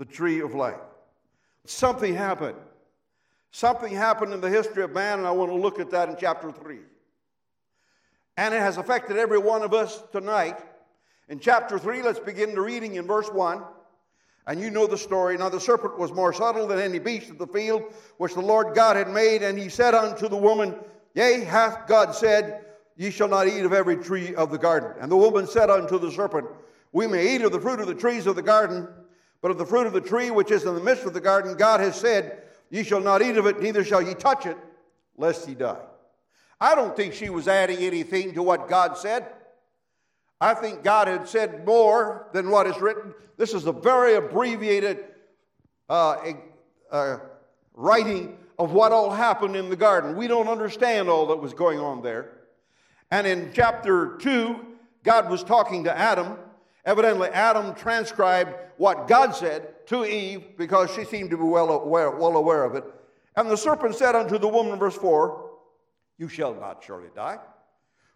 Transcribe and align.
the 0.00 0.06
tree 0.06 0.40
of 0.40 0.54
life. 0.54 0.80
Something 1.66 2.14
happened. 2.14 2.56
Something 3.52 3.94
happened 3.94 4.32
in 4.32 4.40
the 4.40 4.48
history 4.48 4.82
of 4.82 4.92
man, 4.92 5.18
and 5.18 5.28
I 5.28 5.30
want 5.30 5.50
to 5.50 5.56
look 5.56 5.78
at 5.78 5.90
that 5.90 6.08
in 6.08 6.16
chapter 6.18 6.50
3. 6.50 6.78
And 8.38 8.54
it 8.54 8.60
has 8.60 8.78
affected 8.78 9.18
every 9.18 9.38
one 9.38 9.60
of 9.60 9.74
us 9.74 10.02
tonight. 10.10 10.56
In 11.28 11.38
chapter 11.38 11.78
3, 11.78 12.00
let's 12.00 12.18
begin 12.18 12.54
the 12.54 12.62
reading 12.62 12.94
in 12.94 13.06
verse 13.06 13.28
1. 13.30 13.62
And 14.46 14.58
you 14.58 14.70
know 14.70 14.86
the 14.86 14.96
story. 14.96 15.36
Now 15.36 15.50
the 15.50 15.60
serpent 15.60 15.98
was 15.98 16.12
more 16.12 16.32
subtle 16.32 16.66
than 16.66 16.78
any 16.78 16.98
beast 16.98 17.28
of 17.28 17.36
the 17.36 17.46
field 17.46 17.82
which 18.16 18.32
the 18.32 18.40
Lord 18.40 18.74
God 18.74 18.96
had 18.96 19.10
made. 19.10 19.42
And 19.42 19.58
he 19.58 19.68
said 19.68 19.94
unto 19.94 20.28
the 20.28 20.36
woman, 20.36 20.76
Yea, 21.12 21.44
hath 21.44 21.86
God 21.86 22.14
said, 22.14 22.64
Ye 22.96 23.10
shall 23.10 23.28
not 23.28 23.48
eat 23.48 23.66
of 23.66 23.74
every 23.74 23.96
tree 23.96 24.34
of 24.34 24.50
the 24.50 24.58
garden. 24.58 24.92
And 24.98 25.12
the 25.12 25.16
woman 25.16 25.46
said 25.46 25.68
unto 25.68 25.98
the 25.98 26.10
serpent, 26.10 26.46
We 26.90 27.06
may 27.06 27.34
eat 27.34 27.42
of 27.42 27.52
the 27.52 27.60
fruit 27.60 27.80
of 27.80 27.86
the 27.86 27.94
trees 27.94 28.26
of 28.26 28.34
the 28.34 28.42
garden, 28.42 28.88
but 29.42 29.50
of 29.50 29.58
the 29.58 29.66
fruit 29.66 29.86
of 29.86 29.92
the 29.92 30.00
tree 30.00 30.30
which 30.30 30.50
is 30.50 30.64
in 30.64 30.74
the 30.74 30.82
midst 30.82 31.04
of 31.04 31.14
the 31.14 31.20
garden, 31.20 31.56
God 31.56 31.80
has 31.80 31.98
said, 31.98 32.42
Ye 32.70 32.84
shall 32.84 33.00
not 33.00 33.22
eat 33.22 33.36
of 33.36 33.46
it, 33.46 33.60
neither 33.60 33.82
shall 33.82 34.02
ye 34.02 34.14
touch 34.14 34.46
it, 34.46 34.56
lest 35.16 35.48
ye 35.48 35.54
die. 35.54 35.80
I 36.60 36.74
don't 36.74 36.94
think 36.94 37.14
she 37.14 37.30
was 37.30 37.48
adding 37.48 37.78
anything 37.78 38.34
to 38.34 38.42
what 38.42 38.68
God 38.68 38.96
said. 38.96 39.26
I 40.40 40.54
think 40.54 40.82
God 40.82 41.08
had 41.08 41.28
said 41.28 41.66
more 41.66 42.28
than 42.32 42.50
what 42.50 42.66
is 42.66 42.80
written. 42.80 43.14
This 43.36 43.54
is 43.54 43.66
a 43.66 43.72
very 43.72 44.14
abbreviated 44.14 45.04
uh, 45.88 46.32
uh, 46.90 47.18
writing 47.74 48.38
of 48.58 48.72
what 48.72 48.92
all 48.92 49.10
happened 49.10 49.56
in 49.56 49.70
the 49.70 49.76
garden. 49.76 50.16
We 50.16 50.28
don't 50.28 50.48
understand 50.48 51.08
all 51.08 51.26
that 51.28 51.36
was 51.36 51.54
going 51.54 51.80
on 51.80 52.02
there. 52.02 52.32
And 53.10 53.26
in 53.26 53.50
chapter 53.54 54.18
2, 54.18 54.66
God 55.02 55.30
was 55.30 55.42
talking 55.42 55.84
to 55.84 55.98
Adam. 55.98 56.36
Evidently, 56.84 57.28
Adam 57.28 57.74
transcribed 57.74 58.54
what 58.78 59.06
God 59.06 59.32
said 59.32 59.86
to 59.86 60.04
Eve 60.04 60.56
because 60.56 60.90
she 60.94 61.04
seemed 61.04 61.30
to 61.30 61.36
be 61.36 61.44
well 61.44 61.70
aware, 61.70 62.10
well 62.10 62.36
aware 62.36 62.64
of 62.64 62.74
it. 62.74 62.84
And 63.36 63.50
the 63.50 63.56
serpent 63.56 63.94
said 63.94 64.16
unto 64.16 64.38
the 64.38 64.48
woman, 64.48 64.78
verse 64.78 64.96
4, 64.96 65.50
You 66.18 66.28
shall 66.28 66.54
not 66.54 66.82
surely 66.82 67.08
die. 67.14 67.38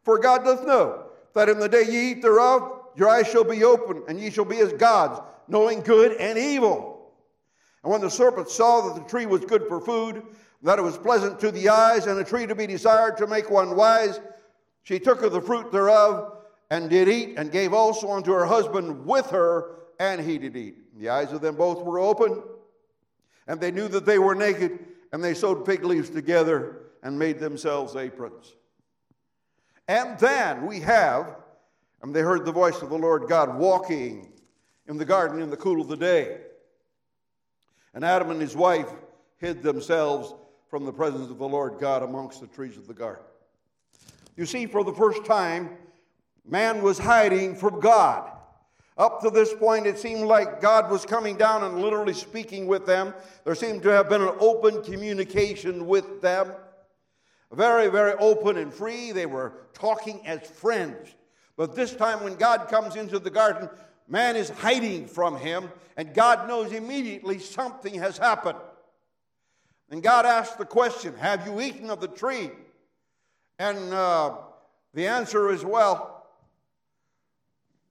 For 0.03 0.19
God 0.19 0.45
doth 0.45 0.67
know 0.67 1.07
that 1.35 1.48
in 1.48 1.59
the 1.59 1.69
day 1.69 1.85
ye 1.89 2.11
eat 2.12 2.23
thereof, 2.23 2.81
your 2.97 3.09
eyes 3.09 3.29
shall 3.29 3.45
be 3.45 3.65
open, 3.65 4.03
and 4.09 4.20
ye 4.20 4.31
shall 4.31 4.45
be 4.45 4.59
as 4.59 4.73
gods, 4.73 5.20
knowing 5.48 5.81
good 5.81 6.12
and 6.19 6.39
evil. 6.39 7.12
And 7.83 7.92
when 7.92 8.01
the 8.01 8.11
serpent 8.11 8.48
saw 8.48 8.89
that 8.89 9.03
the 9.03 9.09
tree 9.09 9.27
was 9.27 9.45
good 9.45 9.67
for 9.69 9.81
food, 9.81 10.23
that 10.62 10.79
it 10.79 10.83
was 10.83 10.97
pleasant 10.97 11.39
to 11.41 11.51
the 11.51 11.69
eyes, 11.69 12.07
and 12.07 12.19
a 12.19 12.25
tree 12.25 12.47
to 12.47 12.55
be 12.55 12.67
desired 12.67 13.17
to 13.19 13.27
make 13.27 13.51
one 13.51 13.77
wise, 13.77 14.20
she 14.85 14.98
took 14.98 15.23
of 15.23 15.33
the 15.33 15.41
fruit 15.41 15.70
thereof, 15.70 16.34
and 16.75 16.91
did 16.91 17.08
eat, 17.08 17.34
and 17.36 17.53
gave 17.53 17.72
also 17.72 18.11
unto 18.11 18.33
her 18.33 18.47
husband 18.47 19.06
with 19.06 19.27
her, 19.27 19.77
and 20.00 20.20
he 20.20 20.39
did 20.39 20.56
eat. 20.56 20.98
The 20.98 21.08
eyes 21.08 21.33
of 21.33 21.41
them 21.41 21.55
both 21.55 21.84
were 21.84 22.00
open, 22.00 22.42
and 23.47 23.61
they 23.61 23.70
knew 23.70 23.86
that 23.86 24.05
they 24.05 24.19
were 24.19 24.34
naked, 24.34 24.80
and 25.12 25.22
they 25.22 25.34
sewed 25.34 25.64
fig 25.64 25.84
leaves 25.84 26.11
together 26.11 26.80
and 27.05 27.17
made 27.17 27.39
themselves 27.39 27.95
aprons. 27.95 28.56
And 29.86 30.19
then 30.19 30.67
we 30.67 30.80
have, 30.80 31.36
and 32.02 32.12
they 32.12 32.22
heard 32.22 32.45
the 32.45 32.50
voice 32.50 32.83
of 32.83 32.91
the 32.91 32.98
Lord 32.98 33.28
God 33.28 33.56
walking 33.56 34.33
in 34.89 34.97
the 34.97 35.05
garden 35.05 35.41
in 35.41 35.50
the 35.50 35.56
cool 35.56 35.80
of 35.80 35.86
the 35.86 35.97
day. 35.97 36.39
And 37.95 38.05
Adam 38.05 38.33
and 38.33 38.41
his 38.41 38.56
wife 38.56 38.91
hid 39.36 39.62
themselves 39.62 40.34
from 40.69 40.86
the 40.86 40.92
presence 40.92 41.30
of 41.30 41.39
the 41.39 41.48
Lord 41.48 41.78
God 41.78 42.02
amongst 42.02 42.41
the 42.41 42.48
trees 42.48 42.77
of 42.77 42.89
the 42.89 42.95
garden. 42.95 43.22
You 44.36 44.45
see, 44.45 44.67
for 44.67 44.83
the 44.83 44.92
first 44.92 45.25
time, 45.25 45.78
man 46.47 46.83
was 46.83 46.98
hiding 46.98 47.55
from 47.55 47.81
God. 47.81 48.31
Up 48.97 49.20
to 49.23 49.31
this 49.31 49.53
point, 49.53 49.87
it 49.87 49.98
seemed 49.98 50.23
like 50.23 50.61
God 50.61 50.91
was 50.91 51.05
coming 51.05 51.36
down 51.36 51.64
and 51.64 51.81
literally 51.81 52.12
speaking 52.12 52.67
with 52.67 52.86
them. 52.86 53.12
There 53.45 53.55
seemed 53.55 53.83
to 53.83 53.89
have 53.89 54.09
been 54.09 54.23
an 54.23 54.36
open 54.39 54.83
communication 54.84 55.86
with 55.86 56.20
them 56.20 56.53
very, 57.55 57.89
very 57.89 58.14
open 58.14 58.57
and 58.57 58.73
free. 58.73 59.13
They 59.13 59.27
were 59.27 59.52
talking 59.73 60.27
as 60.27 60.42
friends. 60.42 61.14
But 61.57 61.74
this 61.74 61.95
time, 61.95 62.23
when 62.24 62.35
God 62.35 62.69
comes 62.69 62.96
into 62.96 63.19
the 63.19 63.30
garden, 63.30 63.69
man 64.08 64.36
is 64.36 64.51
hiding 64.51 65.07
from 65.07 65.39
him, 65.39 65.70
and 65.96 66.13
God 66.13 66.48
knows 66.48 66.73
immediately 66.73 67.39
something 67.39 67.95
has 67.95 68.19
happened. 68.19 68.58
And 69.90 70.02
God 70.02 70.27
asks 70.27 70.57
the 70.57 70.64
question 70.64 71.14
Have 71.17 71.46
you 71.46 71.61
eaten 71.61 71.90
of 71.90 72.01
the 72.01 72.08
tree? 72.08 72.51
And 73.58 73.79
uh, 73.92 74.36
the 74.92 75.07
answer 75.07 75.51
is, 75.51 75.64
Well, 75.64 76.14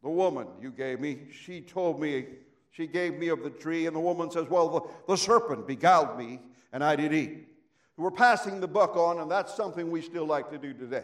the 0.04 0.10
woman 0.10 0.48
you 0.62 0.70
gave 0.70 1.00
me, 1.00 1.20
she 1.32 1.62
told 1.62 2.00
me, 2.00 2.26
she 2.72 2.88
gave 2.88 3.16
me 3.18 3.30
of 3.30 3.42
the 3.42 3.50
tree. 3.50 3.88
And 3.88 3.96
the 3.96 4.02
woman 4.02 4.30
says, 4.30 4.48
Well, 4.50 4.70
the, 4.70 4.82
the 5.14 5.18
serpent 5.18 5.66
beguiled 5.66 6.18
me, 6.18 6.40
and 6.74 6.84
I 6.84 6.96
did 6.96 7.14
eat. 7.14 7.48
We're 7.96 8.12
passing 8.12 8.60
the 8.60 8.68
buck 8.68 8.98
on, 8.98 9.20
and 9.20 9.32
that's 9.32 9.56
something 9.56 9.90
we 9.90 10.02
still 10.02 10.26
like 10.26 10.50
to 10.52 10.58
do 10.58 10.74
today. 10.74 11.04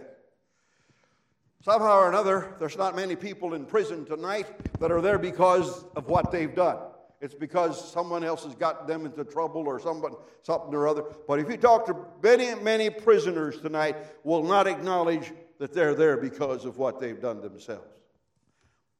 Somehow 1.63 1.99
or 1.99 2.09
another, 2.09 2.55
there's 2.59 2.77
not 2.77 2.95
many 2.95 3.15
people 3.15 3.53
in 3.53 3.65
prison 3.65 4.05
tonight 4.05 4.47
that 4.79 4.91
are 4.91 5.01
there 5.01 5.19
because 5.19 5.85
of 5.95 6.07
what 6.07 6.31
they've 6.31 6.55
done. 6.55 6.77
It's 7.21 7.35
because 7.35 7.91
someone 7.91 8.23
else 8.23 8.45
has 8.45 8.55
gotten 8.55 8.87
them 8.87 9.05
into 9.05 9.23
trouble 9.25 9.67
or 9.67 9.79
someone, 9.79 10.13
something 10.41 10.73
or 10.73 10.87
other. 10.87 11.03
But 11.27 11.39
if 11.39 11.49
you 11.49 11.57
talk 11.57 11.85
to 11.87 11.95
many, 12.23 12.55
many 12.63 12.89
prisoners 12.89 13.59
tonight, 13.61 13.97
will 14.23 14.43
not 14.43 14.67
acknowledge 14.67 15.33
that 15.59 15.73
they're 15.73 15.93
there 15.93 16.17
because 16.17 16.63
of 16.65 16.77
what 16.77 16.99
they've 16.99 17.19
done 17.19 17.41
themselves. 17.41 17.98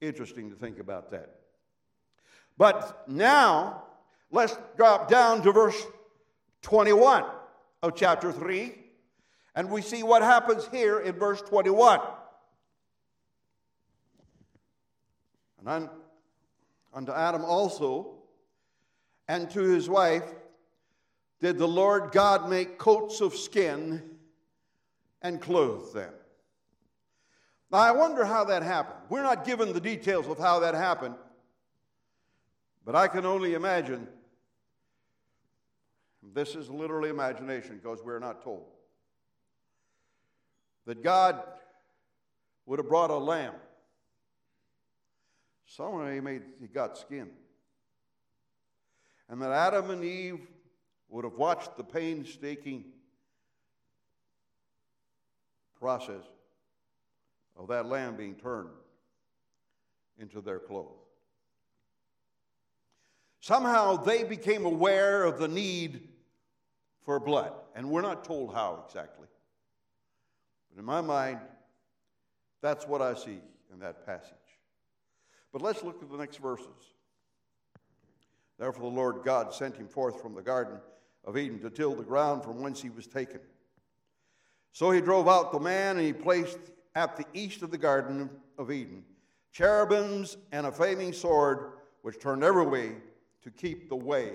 Interesting 0.02 0.50
to 0.50 0.56
think 0.56 0.80
about 0.80 1.12
that. 1.12 1.30
But 2.58 3.08
now, 3.08 3.84
let's 4.32 4.58
drop 4.78 5.10
down 5.10 5.42
to 5.44 5.52
verse 5.52 5.82
21 6.62 7.26
of 7.82 7.96
chapter 7.96 8.32
3, 8.32 8.76
and 9.56 9.70
we 9.70 9.82
see 9.82 10.04
what 10.04 10.22
happens 10.22 10.68
here 10.72 11.00
in 11.00 11.16
verse 11.16 11.42
21. 11.42 12.00
And 15.66 15.90
unto 16.94 17.12
Adam 17.12 17.44
also, 17.44 18.16
and 19.28 19.50
to 19.52 19.62
his 19.62 19.90
wife, 19.90 20.24
did 21.40 21.58
the 21.58 21.68
Lord 21.68 22.12
God 22.12 22.50
make 22.50 22.78
coats 22.78 23.22
of 23.22 23.36
skin 23.36 24.02
and 25.22 25.42
clothe 25.42 25.94
them. 25.94 26.14
Now, 27.72 27.78
I 27.80 27.92
wonder 27.92 28.26
how 28.26 28.46
that 28.46 28.64
happened. 28.64 29.00
We're 29.10 29.22
not 29.22 29.46
given 29.46 29.74
the 29.74 29.80
details 29.80 30.28
of 30.28 30.40
how 30.40 30.60
that 30.60 30.74
happened, 30.74 31.16
but 32.84 32.96
I 32.96 33.08
can 33.08 33.26
only 33.26 33.54
imagine 33.54 34.08
this 36.34 36.56
is 36.56 36.70
literally 36.70 37.10
imagination 37.10 37.80
because 37.82 38.04
we're 38.04 38.20
not 38.20 38.44
told. 38.44 38.66
That 40.86 41.04
God 41.04 41.44
would 42.66 42.80
have 42.80 42.88
brought 42.88 43.12
a 43.12 43.18
lamb. 43.18 43.54
Somewhere 45.66 46.12
he 46.14 46.20
made 46.20 46.42
he 46.60 46.68
got 46.68 46.98
skin. 46.98 47.30
And 49.30 49.40
that 49.44 49.52
Adam 49.52 49.92
and 49.92 50.04
Eve 50.04 50.40
would 51.10 51.24
have 51.24 51.36
watched 51.36 51.78
the 51.78 51.84
painstaking 51.84 52.86
process 55.80 56.24
of 57.60 57.68
that 57.68 57.86
lamb 57.86 58.16
being 58.16 58.36
turned 58.36 58.70
into 60.18 60.42
their 60.42 60.60
clothes. 60.60 60.96
Somehow 63.42 63.98
they 63.98 64.24
became 64.24 64.66
aware 64.66 65.24
of 65.24 65.38
the 65.40 65.48
need 65.48 66.08
for 67.04 67.20
blood. 67.20 67.54
And 67.76 67.90
we're 67.90 68.02
not 68.02 68.24
told 68.24 68.54
how 68.54 68.84
exactly. 68.88 69.28
But 70.70 70.80
in 70.80 70.86
my 70.86 71.02
mind, 71.02 71.40
that's 72.62 72.88
what 72.88 73.02
I 73.02 73.14
see 73.14 73.40
in 73.74 73.80
that 73.80 74.06
passage. 74.06 74.34
But 75.52 75.62
let's 75.62 75.84
look 75.84 76.02
at 76.02 76.10
the 76.10 76.18
next 76.18 76.38
verses. 76.38 76.94
Therefore, 78.58 78.90
the 78.90 78.96
Lord 78.96 79.22
God 79.24 79.54
sent 79.54 79.78
him 79.78 79.88
forth 79.88 80.22
from 80.22 80.36
the 80.36 80.42
Garden 80.42 80.78
of 81.24 81.38
Eden 81.38 81.60
to 81.62 81.70
till 81.70 81.96
the 81.96 82.04
ground 82.04 82.44
from 82.44 82.62
whence 82.62 82.82
he 82.82 82.90
was 82.90 83.08
taken. 83.08 83.40
So 84.74 84.92
he 84.92 85.02
drove 85.02 85.28
out 85.28 85.52
the 85.52 85.60
man, 85.60 85.98
and 85.98 86.06
he 86.06 86.14
placed 86.14 86.60
at 86.96 87.18
the 87.18 87.26
east 87.34 87.62
of 87.62 87.72
the 87.72 87.78
Garden 87.78 88.30
of 88.58 88.72
Eden 88.72 89.04
cherubims 89.52 90.38
and 90.52 90.66
a 90.66 90.72
flaming 90.72 91.14
sword, 91.14 91.74
which 92.02 92.20
turned 92.20 92.44
every 92.44 92.66
way 92.66 92.96
to 93.44 93.50
keep 93.52 93.90
the 93.90 93.96
way 93.96 94.34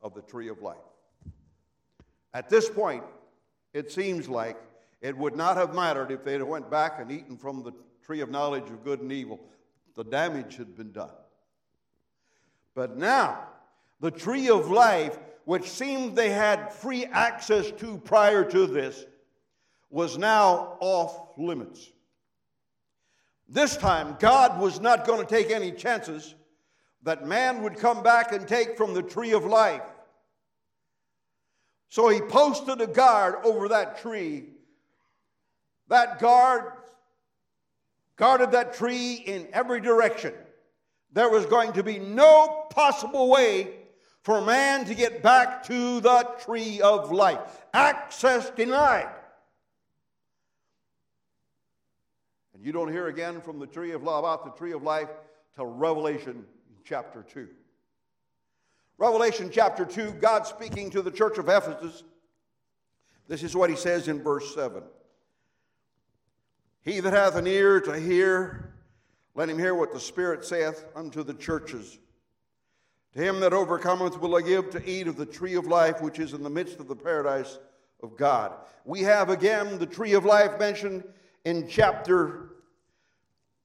of 0.00 0.14
the 0.14 0.22
tree 0.22 0.48
of 0.48 0.62
life. 0.62 0.76
At 2.32 2.48
this 2.48 2.68
point, 2.68 3.04
it 3.72 3.92
seems 3.92 4.28
like 4.28 4.56
it 5.00 5.16
would 5.16 5.36
not 5.36 5.56
have 5.56 5.74
mattered 5.74 6.10
if 6.10 6.24
they'd 6.24 6.42
went 6.42 6.70
back 6.70 6.98
and 6.98 7.10
eaten 7.10 7.36
from 7.36 7.62
the 7.62 7.72
tree 8.04 8.20
of 8.20 8.30
knowledge 8.30 8.70
of 8.70 8.84
good 8.84 9.00
and 9.00 9.12
evil. 9.12 9.40
The 9.94 10.04
damage 10.04 10.56
had 10.56 10.76
been 10.76 10.92
done. 10.92 11.10
But 12.74 12.96
now, 12.96 13.46
the 14.00 14.10
tree 14.10 14.48
of 14.48 14.70
life, 14.70 15.18
which 15.44 15.70
seemed 15.70 16.16
they 16.16 16.30
had 16.30 16.72
free 16.72 17.04
access 17.06 17.70
to 17.72 17.98
prior 17.98 18.44
to 18.50 18.66
this, 18.66 19.04
was 19.94 20.18
now 20.18 20.76
off 20.80 21.38
limits. 21.38 21.92
This 23.48 23.76
time, 23.76 24.16
God 24.18 24.60
was 24.60 24.80
not 24.80 25.06
going 25.06 25.24
to 25.24 25.24
take 25.24 25.52
any 25.52 25.70
chances 25.70 26.34
that 27.04 27.24
man 27.24 27.62
would 27.62 27.76
come 27.76 28.02
back 28.02 28.32
and 28.32 28.48
take 28.48 28.76
from 28.76 28.92
the 28.92 29.04
tree 29.04 29.34
of 29.34 29.44
life. 29.44 29.84
So 31.90 32.08
he 32.08 32.20
posted 32.20 32.80
a 32.80 32.88
guard 32.88 33.36
over 33.44 33.68
that 33.68 34.00
tree. 34.02 34.46
That 35.86 36.18
guard 36.18 36.72
guarded 38.16 38.50
that 38.50 38.74
tree 38.74 39.22
in 39.24 39.46
every 39.52 39.80
direction. 39.80 40.34
There 41.12 41.30
was 41.30 41.46
going 41.46 41.72
to 41.74 41.84
be 41.84 42.00
no 42.00 42.66
possible 42.70 43.28
way 43.28 43.76
for 44.22 44.40
man 44.40 44.86
to 44.86 44.94
get 44.96 45.22
back 45.22 45.62
to 45.66 46.00
the 46.00 46.28
tree 46.44 46.80
of 46.80 47.12
life. 47.12 47.64
Access 47.72 48.50
denied. 48.50 49.06
And 49.06 49.20
you 52.64 52.72
don't 52.72 52.90
hear 52.90 53.08
again 53.08 53.42
from 53.42 53.58
the 53.58 53.66
tree 53.66 53.92
of 53.92 54.02
life 54.02 54.20
about 54.20 54.44
the 54.46 54.50
tree 54.52 54.72
of 54.72 54.82
life 54.82 55.10
till 55.54 55.66
Revelation 55.66 56.46
chapter 56.82 57.22
2. 57.22 57.46
Revelation 58.96 59.50
chapter 59.52 59.84
2, 59.84 60.12
God 60.12 60.46
speaking 60.46 60.88
to 60.90 61.02
the 61.02 61.10
church 61.10 61.36
of 61.36 61.50
Ephesus. 61.50 62.04
This 63.28 63.42
is 63.42 63.54
what 63.54 63.68
he 63.68 63.76
says 63.76 64.08
in 64.08 64.22
verse 64.22 64.54
7. 64.54 64.82
He 66.80 67.00
that 67.00 67.12
hath 67.12 67.36
an 67.36 67.46
ear 67.46 67.82
to 67.82 68.00
hear, 68.00 68.72
let 69.34 69.50
him 69.50 69.58
hear 69.58 69.74
what 69.74 69.92
the 69.92 70.00
Spirit 70.00 70.42
saith 70.42 70.86
unto 70.96 71.22
the 71.22 71.34
churches. 71.34 71.98
To 73.12 73.20
him 73.20 73.40
that 73.40 73.52
overcometh 73.52 74.18
will 74.18 74.36
I 74.36 74.40
give 74.40 74.70
to 74.70 74.90
eat 74.90 75.06
of 75.06 75.16
the 75.16 75.26
tree 75.26 75.56
of 75.56 75.66
life, 75.66 76.00
which 76.00 76.18
is 76.18 76.32
in 76.32 76.42
the 76.42 76.48
midst 76.48 76.80
of 76.80 76.88
the 76.88 76.96
paradise 76.96 77.58
of 78.02 78.16
God. 78.16 78.54
We 78.86 79.00
have 79.00 79.28
again 79.28 79.78
the 79.78 79.86
tree 79.86 80.14
of 80.14 80.24
life 80.24 80.58
mentioned 80.58 81.04
in 81.44 81.68
chapter 81.68 82.52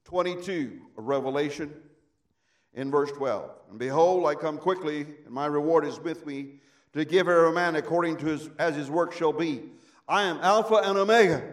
22 0.10 0.80
of 0.98 1.06
Revelation 1.08 1.72
in 2.74 2.90
verse 2.90 3.12
12. 3.12 3.48
And 3.70 3.78
behold, 3.78 4.26
I 4.26 4.34
come 4.34 4.58
quickly, 4.58 5.02
and 5.02 5.30
my 5.30 5.46
reward 5.46 5.86
is 5.86 6.00
with 6.00 6.26
me 6.26 6.62
to 6.94 7.06
give 7.06 7.28
every 7.28 7.52
man 7.54 7.76
according 7.76 8.18
to 8.18 8.26
his, 8.26 8.50
as 8.58 8.76
his 8.76 8.90
work 8.90 9.14
shall 9.14 9.32
be. 9.32 9.66
I 10.08 10.24
am 10.24 10.40
Alpha 10.42 10.78
and 10.78 10.98
Omega, 10.98 11.44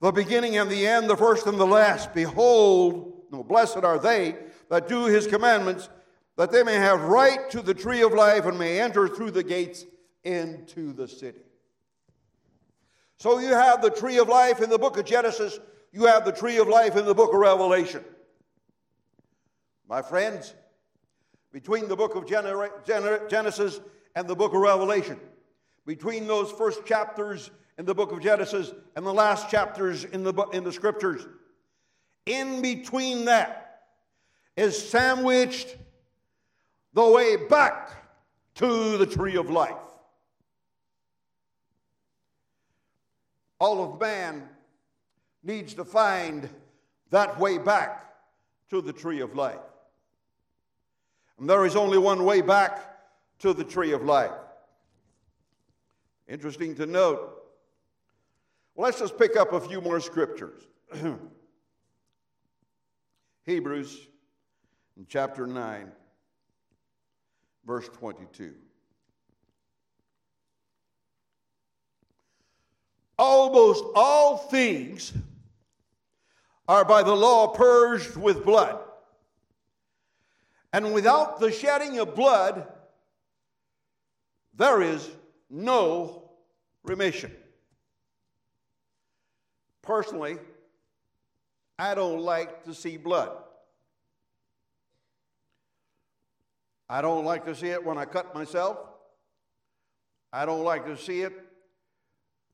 the 0.00 0.12
beginning 0.12 0.56
and 0.56 0.70
the 0.70 0.86
end, 0.86 1.10
the 1.10 1.16
first 1.16 1.48
and 1.48 1.58
the 1.58 1.66
last. 1.66 2.14
Behold, 2.14 3.24
no, 3.32 3.42
blessed 3.42 3.78
are 3.78 3.98
they 3.98 4.36
that 4.70 4.86
do 4.86 5.06
his 5.06 5.26
commandments, 5.26 5.88
that 6.36 6.52
they 6.52 6.62
may 6.62 6.74
have 6.74 7.02
right 7.02 7.50
to 7.50 7.60
the 7.60 7.74
tree 7.74 8.02
of 8.02 8.12
life 8.12 8.46
and 8.46 8.56
may 8.56 8.80
enter 8.80 9.08
through 9.08 9.32
the 9.32 9.42
gates 9.42 9.84
into 10.22 10.92
the 10.92 11.08
city. 11.08 11.40
So 13.18 13.40
you 13.40 13.48
have 13.48 13.82
the 13.82 13.90
tree 13.90 14.18
of 14.18 14.28
life 14.28 14.62
in 14.62 14.70
the 14.70 14.78
book 14.78 14.96
of 14.96 15.04
Genesis, 15.04 15.58
you 15.94 16.06
have 16.06 16.24
the 16.24 16.32
tree 16.32 16.58
of 16.58 16.66
life 16.66 16.96
in 16.96 17.06
the 17.06 17.14
book 17.14 17.32
of 17.32 17.38
Revelation. 17.38 18.04
My 19.88 20.02
friends, 20.02 20.52
between 21.52 21.86
the 21.86 21.94
book 21.94 22.16
of 22.16 22.26
Genesis 22.26 23.80
and 24.16 24.26
the 24.26 24.34
book 24.34 24.52
of 24.52 24.60
Revelation, 24.60 25.20
between 25.86 26.26
those 26.26 26.50
first 26.50 26.84
chapters 26.84 27.52
in 27.78 27.84
the 27.84 27.94
book 27.94 28.10
of 28.10 28.20
Genesis 28.20 28.72
and 28.96 29.06
the 29.06 29.14
last 29.14 29.48
chapters 29.48 30.02
in 30.02 30.24
the, 30.24 30.34
in 30.52 30.64
the 30.64 30.72
scriptures, 30.72 31.28
in 32.26 32.60
between 32.60 33.26
that 33.26 33.82
is 34.56 34.76
sandwiched 34.76 35.76
the 36.92 37.08
way 37.08 37.36
back 37.36 37.90
to 38.56 38.98
the 38.98 39.06
tree 39.06 39.36
of 39.36 39.48
life. 39.48 39.76
All 43.60 43.94
of 43.94 44.00
man 44.00 44.48
needs 45.44 45.74
to 45.74 45.84
find 45.84 46.48
that 47.10 47.38
way 47.38 47.58
back 47.58 48.12
to 48.70 48.80
the 48.80 48.92
tree 48.92 49.20
of 49.20 49.34
life. 49.34 49.60
And 51.38 51.48
there 51.48 51.64
is 51.66 51.76
only 51.76 51.98
one 51.98 52.24
way 52.24 52.40
back 52.40 52.96
to 53.40 53.52
the 53.52 53.64
tree 53.64 53.92
of 53.92 54.02
life. 54.02 54.32
Interesting 56.28 56.74
to 56.76 56.86
note. 56.86 57.42
Well, 58.74 58.86
let's 58.86 58.98
just 58.98 59.18
pick 59.18 59.36
up 59.36 59.52
a 59.52 59.60
few 59.60 59.80
more 59.80 60.00
scriptures. 60.00 60.62
Hebrews 63.44 64.08
chapter 65.08 65.46
9, 65.46 65.92
verse 67.66 67.88
22. 67.88 68.54
Almost 73.18 73.84
all 73.94 74.38
things 74.38 75.12
are 76.66 76.84
by 76.84 77.02
the 77.02 77.14
law 77.14 77.48
purged 77.48 78.16
with 78.16 78.44
blood. 78.44 78.78
And 80.72 80.92
without 80.92 81.38
the 81.38 81.52
shedding 81.52 81.98
of 81.98 82.14
blood, 82.14 82.66
there 84.56 84.82
is 84.82 85.08
no 85.50 86.30
remission. 86.82 87.32
Personally, 89.82 90.38
I 91.78 91.94
don't 91.94 92.20
like 92.20 92.64
to 92.64 92.74
see 92.74 92.96
blood. 92.96 93.30
I 96.88 97.02
don't 97.02 97.24
like 97.24 97.44
to 97.46 97.54
see 97.54 97.68
it 97.68 97.84
when 97.84 97.98
I 97.98 98.04
cut 98.04 98.34
myself. 98.34 98.78
I 100.32 100.46
don't 100.46 100.64
like 100.64 100.86
to 100.86 100.96
see 100.96 101.22
it 101.22 101.32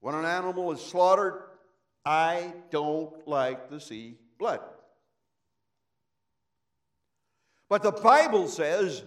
when 0.01 0.15
an 0.15 0.25
animal 0.25 0.73
is 0.73 0.81
slaughtered. 0.81 1.43
I 2.05 2.55
don't 2.71 3.27
like 3.29 3.69
to 3.71 3.81
see 3.81 4.17
blood. 4.39 4.61
But 7.69 7.83
the 7.83 7.93
Bible 7.93 8.49
says, 8.49 9.05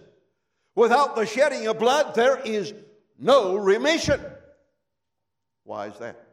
without 0.74 1.16
the 1.16 1.26
shedding 1.26 1.66
of 1.66 1.78
blood, 1.78 2.14
there 2.14 2.40
is 2.40 2.72
no 3.18 3.56
remission. 3.56 4.20
Why 5.64 5.88
is 5.88 5.98
that? 5.98 6.24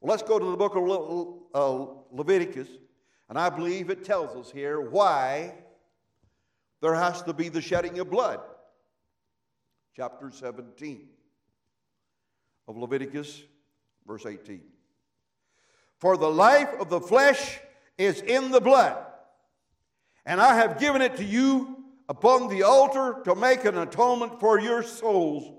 Well, 0.00 0.10
let's 0.10 0.22
go 0.22 0.38
to 0.38 0.50
the 0.50 0.56
book 0.56 0.76
of 0.76 0.84
Le- 0.84 1.38
uh, 1.54 1.94
Leviticus, 2.12 2.68
and 3.28 3.38
I 3.38 3.48
believe 3.48 3.90
it 3.90 4.04
tells 4.04 4.36
us 4.36 4.52
here 4.52 4.80
why 4.80 5.54
there 6.80 6.94
has 6.94 7.22
to 7.22 7.32
be 7.32 7.48
the 7.48 7.60
shedding 7.60 7.98
of 7.98 8.10
blood. 8.10 8.40
Chapter 9.96 10.30
17 10.30 11.08
of 12.68 12.76
Leviticus, 12.76 13.42
verse 14.06 14.26
18. 14.26 14.62
For 15.98 16.16
the 16.16 16.30
life 16.30 16.68
of 16.80 16.88
the 16.88 17.00
flesh 17.00 17.58
is 17.96 18.20
in 18.20 18.50
the 18.50 18.60
blood 18.60 19.04
and 20.28 20.42
I 20.42 20.56
have 20.56 20.78
given 20.78 21.00
it 21.00 21.16
to 21.16 21.24
you 21.24 21.84
upon 22.06 22.50
the 22.50 22.62
altar 22.62 23.22
to 23.24 23.34
make 23.34 23.64
an 23.64 23.78
atonement 23.78 24.38
for 24.40 24.60
your 24.60 24.82
souls. 24.82 25.50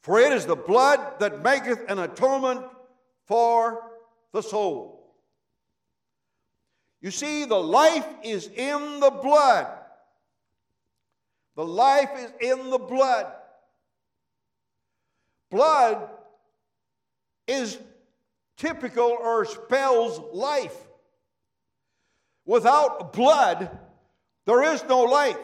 For 0.00 0.18
it 0.18 0.32
is 0.32 0.44
the 0.44 0.56
blood 0.56 1.20
that 1.20 1.44
maketh 1.44 1.88
an 1.88 2.00
atonement 2.00 2.66
for 3.26 3.80
the 4.32 4.42
soul. 4.42 5.14
You 7.00 7.12
see, 7.12 7.44
the 7.44 7.62
life 7.62 8.06
is 8.24 8.48
in 8.48 8.98
the 8.98 9.10
blood. 9.10 9.68
The 11.54 11.64
life 11.64 12.10
is 12.16 12.32
in 12.40 12.70
the 12.70 12.78
blood. 12.78 13.32
Blood 15.48 16.10
is 17.46 17.78
typical 18.56 19.16
or 19.20 19.44
spells 19.44 20.20
life. 20.32 20.76
Without 22.44 23.12
blood, 23.12 23.70
there 24.46 24.62
is 24.74 24.84
no 24.88 25.00
life. 25.00 25.38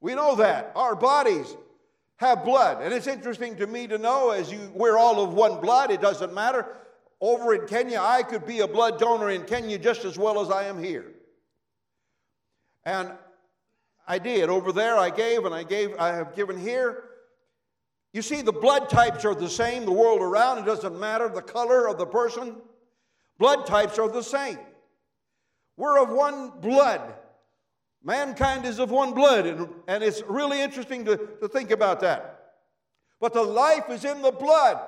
We 0.00 0.14
know 0.14 0.36
that. 0.36 0.72
Our 0.74 0.96
bodies 0.96 1.54
have 2.16 2.44
blood. 2.44 2.82
And 2.82 2.92
it's 2.92 3.06
interesting 3.06 3.56
to 3.56 3.66
me 3.66 3.86
to 3.86 3.98
know 3.98 4.30
as 4.30 4.50
you 4.50 4.70
we're 4.74 4.96
all 4.96 5.22
of 5.22 5.34
one 5.34 5.60
blood, 5.60 5.90
it 5.90 6.00
doesn't 6.00 6.32
matter. 6.32 6.66
Over 7.20 7.54
in 7.54 7.68
Kenya, 7.68 8.00
I 8.00 8.22
could 8.22 8.46
be 8.46 8.60
a 8.60 8.66
blood 8.66 8.98
donor 8.98 9.30
in 9.30 9.44
Kenya 9.44 9.78
just 9.78 10.04
as 10.04 10.18
well 10.18 10.40
as 10.40 10.50
I 10.50 10.64
am 10.64 10.82
here. 10.82 11.12
And 12.84 13.12
I 14.08 14.18
did. 14.18 14.48
Over 14.48 14.72
there 14.72 14.96
I 14.96 15.10
gave 15.10 15.44
and 15.44 15.54
I 15.54 15.62
gave 15.62 15.94
I 15.98 16.08
have 16.08 16.34
given 16.34 16.58
here. 16.58 17.04
You 18.12 18.20
see, 18.20 18.42
the 18.42 18.52
blood 18.52 18.90
types 18.90 19.24
are 19.24 19.34
the 19.34 19.48
same 19.48 19.84
the 19.84 19.92
world 19.92 20.20
around. 20.20 20.58
It 20.58 20.66
doesn't 20.66 20.98
matter 20.98 21.28
the 21.28 21.42
color 21.42 21.88
of 21.88 21.98
the 21.98 22.06
person. 22.06 22.56
Blood 23.38 23.66
types 23.66 23.98
are 23.98 24.08
the 24.08 24.22
same. 24.22 24.58
We're 25.76 26.02
of 26.02 26.10
one 26.10 26.52
blood. 26.60 27.14
Mankind 28.04 28.66
is 28.66 28.78
of 28.78 28.90
one 28.90 29.14
blood, 29.14 29.46
and, 29.46 29.68
and 29.86 30.02
it's 30.02 30.22
really 30.28 30.60
interesting 30.60 31.04
to, 31.06 31.16
to 31.40 31.48
think 31.48 31.70
about 31.70 32.00
that. 32.00 32.54
But 33.20 33.32
the 33.32 33.42
life 33.42 33.88
is 33.88 34.04
in 34.04 34.20
the 34.20 34.32
blood. 34.32 34.80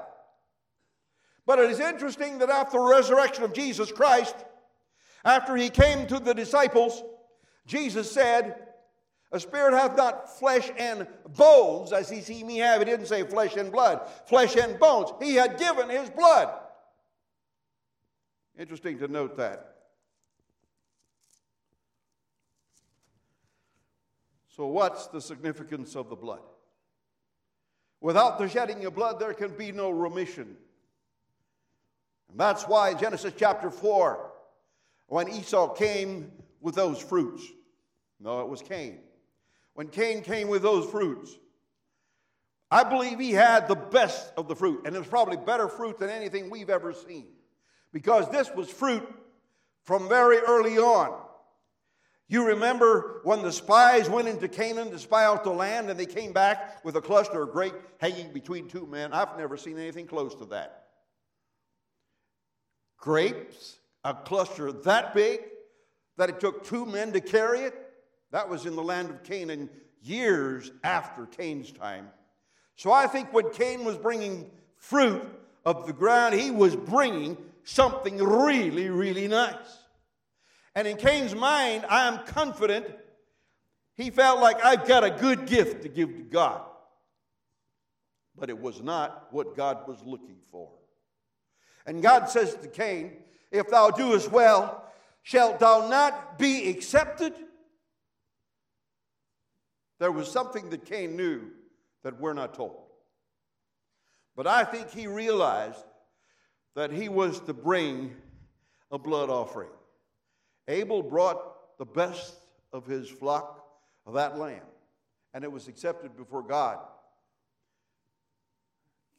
But 1.47 1.59
it 1.61 1.71
is 1.71 1.81
interesting 1.81 2.39
that 2.39 2.51
after 2.51 2.79
the 2.79 2.85
resurrection 2.85 3.45
of 3.45 3.53
Jesus 3.53 3.93
Christ, 3.93 4.35
after 5.25 5.57
he 5.57 5.71
came 5.71 6.07
to 6.09 6.19
the 6.19 6.35
disciples, 6.35 7.03
Jesus 7.67 8.11
said, 8.11 8.64
A 9.35 9.41
spirit 9.41 9.75
hath 9.75 9.97
not 9.97 10.39
flesh 10.39 10.71
and 10.79 11.09
bones, 11.37 11.93
as 11.93 12.09
he 12.09 12.21
see 12.21 12.45
me 12.45 12.59
have. 12.59 12.79
He 12.79 12.85
didn't 12.85 13.07
say 13.07 13.25
flesh 13.25 13.57
and 13.57 13.73
blood, 13.73 14.09
flesh 14.27 14.55
and 14.55 14.79
bones. 14.79 15.11
He 15.21 15.35
had 15.35 15.59
given 15.59 15.91
his 15.91 16.09
blood. 16.09 16.55
Interesting 18.57 18.97
to 19.01 19.09
note 19.09 19.37
that. 19.37 19.75
So, 24.57 24.67
what's 24.67 25.09
the 25.09 25.21
significance 25.21 25.97
of 25.97 26.09
the 26.09 26.15
blood? 26.15 26.43
Without 28.01 28.39
the 28.39 28.49
shedding 28.49 28.85
of 28.85 28.95
blood, 28.95 29.19
there 29.19 29.35
can 29.35 29.51
be 29.57 29.73
no 29.73 29.91
remission. 29.91 30.57
And 32.31 32.39
that's 32.39 32.69
why 32.69 32.95
Genesis 32.95 33.35
chapter 33.37 33.69
4, 33.69 34.31
when 35.09 35.29
Esau 35.29 35.75
came 35.75 36.31
with 36.61 36.77
those 36.77 37.01
fruits, 37.01 37.43
no, 38.21 38.41
it 38.41 38.49
was 38.49 38.63
Cain. 38.63 39.01
When 39.75 39.89
Cain 39.89 40.23
came 40.23 40.49
with 40.49 40.63
those 40.63 40.89
fruits, 40.91 41.33
I 42.71 42.85
believe 42.85 43.19
he 43.19 43.33
had 43.33 43.69
the 43.69 43.75
best 43.75 44.33
of 44.37 44.49
the 44.49 44.57
fruit, 44.57 44.83
and 44.87 44.97
it 44.97 44.99
was 44.99 45.09
probably 45.09 45.37
better 45.37 45.69
fruit 45.69 45.99
than 45.99 46.11
anything 46.11 46.51
we've 46.51 46.71
ever 46.71 46.93
seen. 46.93 47.27
Because 47.93 48.29
this 48.31 48.51
was 48.53 48.69
fruit 48.69 49.07
from 49.85 50.09
very 50.09 50.39
early 50.39 50.79
on. 50.79 51.21
You 52.27 52.47
remember 52.47 53.21
when 53.25 53.43
the 53.43 53.53
spies 53.53 54.09
went 54.09 54.29
into 54.29 54.49
Canaan 54.49 54.91
to 54.91 54.99
spy 54.99 55.25
out 55.25 55.45
the 55.45 55.51
land 55.51 55.91
and 55.91 56.01
they 56.01 56.07
came 56.07 56.33
back 56.33 56.83
with 56.85 56.97
a 56.97 57.01
cluster 57.01 57.43
of 57.43 57.53
grape 57.53 57.75
hanging 57.99 58.33
between 58.33 58.67
two 58.67 58.87
men? 58.87 59.13
I've 59.13 59.37
never 59.37 59.57
seen 59.57 59.79
anything 59.79 60.07
close 60.07 60.35
to 60.37 60.47
that. 60.47 60.87
Grapes, 62.97 63.77
a 64.03 64.15
cluster 64.15 64.73
that 64.73 65.15
big 65.15 65.41
that 66.17 66.31
it 66.31 66.41
took 66.41 66.65
two 66.65 66.87
men 66.87 67.13
to 67.13 67.21
carry 67.21 67.61
it. 67.61 67.84
That 68.35 68.49
was 68.49 68.67
in 68.67 68.75
the 68.75 68.83
land 68.83 69.11
of 69.11 69.23
Canaan 69.23 69.71
years 70.03 70.73
after 70.83 71.25
Cain's 71.25 71.71
time. 71.71 72.09
So 72.75 72.91
I 72.91 73.07
think 73.07 73.33
when 73.33 73.51
Cain 73.51 73.85
was 73.85 73.97
bringing 73.97 74.51
fruit 74.75 75.23
of 75.65 75.87
the 75.87 75.93
ground, 75.93 76.35
he 76.35 76.51
was 76.51 76.75
bringing 76.75 77.37
something 77.63 78.19
really, 78.19 78.91
really 78.91 79.29
nice. 79.29 79.79
And 80.75 80.89
in 80.89 80.97
Cain's 80.97 81.33
mind, 81.33 81.87
I 81.89 82.09
am 82.09 82.27
confident 82.27 82.87
he 83.95 84.11
felt 84.11 84.41
like 84.41 84.65
I've 84.65 84.89
got 84.89 85.05
a 85.05 85.11
good 85.11 85.47
gift 85.47 85.83
to 85.83 85.89
give 85.89 86.09
to 86.09 86.25
God. 86.25 86.63
But 88.37 88.51
it 88.51 88.59
was 88.59 88.83
not 88.83 89.29
what 89.31 89.57
God 89.57 89.87
was 89.87 90.03
looking 90.05 90.39
for. 90.51 90.71
And 91.87 92.03
God 92.03 92.29
says 92.29 92.57
to 92.57 92.67
Cain, 92.67 93.13
If 93.53 93.69
thou 93.69 93.91
doest 93.91 94.33
well, 94.33 94.93
shalt 95.23 95.61
thou 95.61 95.89
not 95.89 96.37
be 96.37 96.69
accepted? 96.69 97.33
There 99.99 100.13
was 100.13 100.31
something 100.31 100.71
that 100.71 100.85
Cain 100.85 101.17
knew 101.17 101.51
that 102.03 102.21
we're 102.21 102.33
not 102.33 102.55
told. 102.55 102.83
But 104.37 104.47
I 104.47 104.65
think 104.65 104.91
he 104.91 105.07
realized 105.07 105.85
that 106.75 106.91
he 106.91 107.09
was 107.09 107.41
to 107.41 107.55
bring 107.55 108.17
a 108.91 108.99
blood 108.99 109.31
offering. 109.31 109.71
Abel 110.67 111.03
brought 111.03 111.79
the 111.79 111.85
best 111.85 112.35
of 112.73 112.87
his 112.87 113.09
flock 113.09 113.65
of 114.07 114.15
that 114.15 114.39
lamb, 114.39 114.63
and 115.33 115.45
it 115.45 115.53
was 115.53 115.69
accepted 115.69 116.17
before 116.17 116.43
God. 116.43 116.79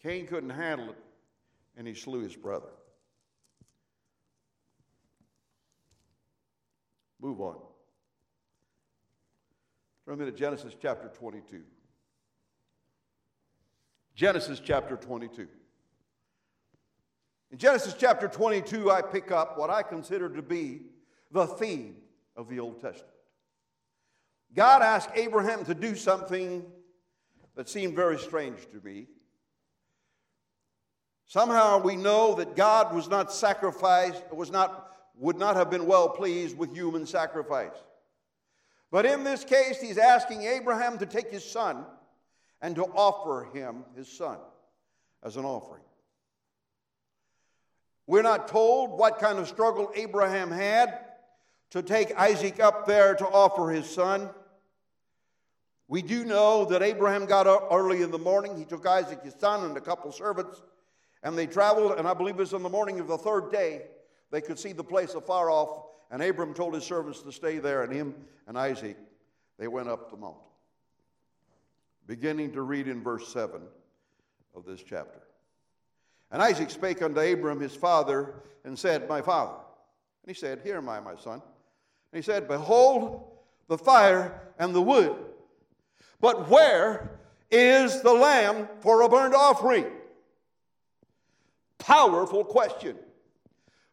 Cain 0.04 0.28
couldn't 0.28 0.50
handle 0.50 0.90
it, 0.90 0.98
and 1.78 1.88
he 1.88 1.94
slew 1.94 2.22
his 2.22 2.36
brother. 2.36 2.70
Move 7.22 7.42
on. 7.42 7.58
Turn 10.06 10.20
me 10.20 10.26
to 10.26 10.32
Genesis 10.32 10.76
chapter 10.80 11.08
22. 11.08 11.64
Genesis 14.14 14.62
chapter 14.64 14.96
22. 14.96 15.48
In 17.52 17.58
Genesis 17.58 17.96
chapter 17.98 18.28
22, 18.28 18.92
I 18.92 19.02
pick 19.02 19.32
up 19.32 19.58
what 19.58 19.72
I 19.72 19.82
consider 19.82 20.30
to 20.30 20.44
be 20.44 20.82
the 21.32 21.48
theme 21.48 21.96
of 22.36 22.50
the 22.50 22.60
Old 22.60 22.82
Testament. 22.82 23.16
God 24.56 24.84
asked 24.84 25.10
Abraham 25.16 25.66
to 25.66 25.74
do 25.74 25.96
something 25.96 26.64
that 27.56 27.68
seemed 27.68 27.96
very 27.96 28.20
strange 28.20 28.60
to 28.74 28.86
me. 28.86 29.08
Somehow 31.26 31.80
we 31.80 31.96
know 31.96 32.36
that 32.36 32.56
God 32.56 32.94
was 32.94 33.10
not 33.10 33.34
sacrificed, 33.34 34.22
was 34.32 34.52
not, 34.52 34.96
would 35.18 35.38
not 35.38 35.56
have 35.56 35.72
been 35.72 35.88
well 35.88 36.10
pleased 36.10 36.56
with 36.56 36.72
human 36.74 37.08
sacrifice. 37.08 37.74
But 38.96 39.06
in 39.06 39.26
this 39.26 39.44
case, 39.44 39.82
he's 39.82 39.98
asking 39.98 40.44
Abraham 40.44 40.98
to 41.00 41.06
take 41.06 41.30
his 41.30 41.44
son 41.44 41.84
and 42.62 42.78
to 42.78 42.86
offer 42.86 43.50
him 43.52 43.84
his 43.94 44.10
son 44.10 44.38
as 45.22 45.36
an 45.36 45.44
offering. 45.44 45.84
We're 48.08 48.22
not 48.22 48.48
told 48.48 48.98
what 48.98 49.20
kind 49.20 49.38
of 49.38 49.50
struggle 49.50 49.92
Abraham 49.96 50.50
had 50.50 50.98
to 51.72 51.84
take 51.84 52.18
Isaac 52.18 52.62
up 52.62 52.88
there 52.88 53.16
to 53.16 53.26
offer 53.26 53.70
his 53.70 53.86
son. 53.86 54.30
We 55.90 56.02
do 56.02 56.24
know 56.24 56.64
that 56.64 56.82
Abraham 56.82 57.26
got 57.26 57.48
up 57.48 57.68
early 57.72 58.02
in 58.02 58.12
the 58.12 58.18
morning. 58.18 58.58
He 58.58 58.64
took 58.64 58.86
Isaac, 58.86 59.22
his 59.26 59.36
son, 59.38 59.66
and 59.66 59.76
a 59.76 59.82
couple 59.82 60.10
servants, 60.14 60.62
and 61.22 61.38
they 61.38 61.48
traveled. 61.48 62.00
And 62.00 62.08
I 62.08 62.14
believe 62.14 62.36
it 62.36 62.40
was 62.40 62.54
on 62.54 62.64
the 62.64 62.70
morning 62.70 63.02
of 63.02 63.08
the 63.10 63.18
third 63.18 63.52
day 63.52 63.88
they 64.32 64.40
could 64.40 64.58
see 64.58 64.72
the 64.72 64.86
place 64.86 65.16
afar 65.16 65.50
off. 65.50 65.84
And 66.16 66.24
Abram 66.24 66.54
told 66.54 66.74
his 66.74 66.86
servants 66.86 67.22
to 67.24 67.32
stay 67.34 67.58
there, 67.58 67.84
and 67.84 67.92
him 67.92 68.16
and 68.48 68.58
Isaac, 68.58 68.96
they 69.60 69.68
went 69.68 69.90
up 69.90 70.10
the 70.10 70.16
mountain. 70.16 70.40
Beginning 72.08 72.54
to 72.54 72.62
read 72.62 72.88
in 72.88 73.04
verse 73.04 73.28
7 73.34 73.62
of 74.56 74.64
this 74.64 74.82
chapter. 74.82 75.20
And 76.32 76.42
Isaac 76.42 76.70
spake 76.70 77.02
unto 77.02 77.20
Abram 77.20 77.60
his 77.60 77.76
father 77.76 78.36
and 78.64 78.80
said, 78.80 79.10
My 79.10 79.22
father. 79.22 79.58
And 80.24 80.34
he 80.34 80.40
said, 80.40 80.62
Here 80.64 80.78
am 80.78 80.88
I, 80.88 81.02
my 81.02 81.18
son. 81.18 81.34
And 81.34 81.44
he 82.14 82.22
said, 82.22 82.48
Behold 82.48 83.30
the 83.68 83.78
fire 83.78 84.40
and 84.58 84.74
the 84.74 84.82
wood, 84.82 85.18
but 86.22 86.50
where 86.50 87.20
is 87.52 88.02
the 88.04 88.14
lamb 88.14 88.70
for 88.80 89.02
a 89.02 89.10
burnt 89.10 89.36
offering? 89.36 89.88
Powerful 91.78 92.46
question. 92.46 92.96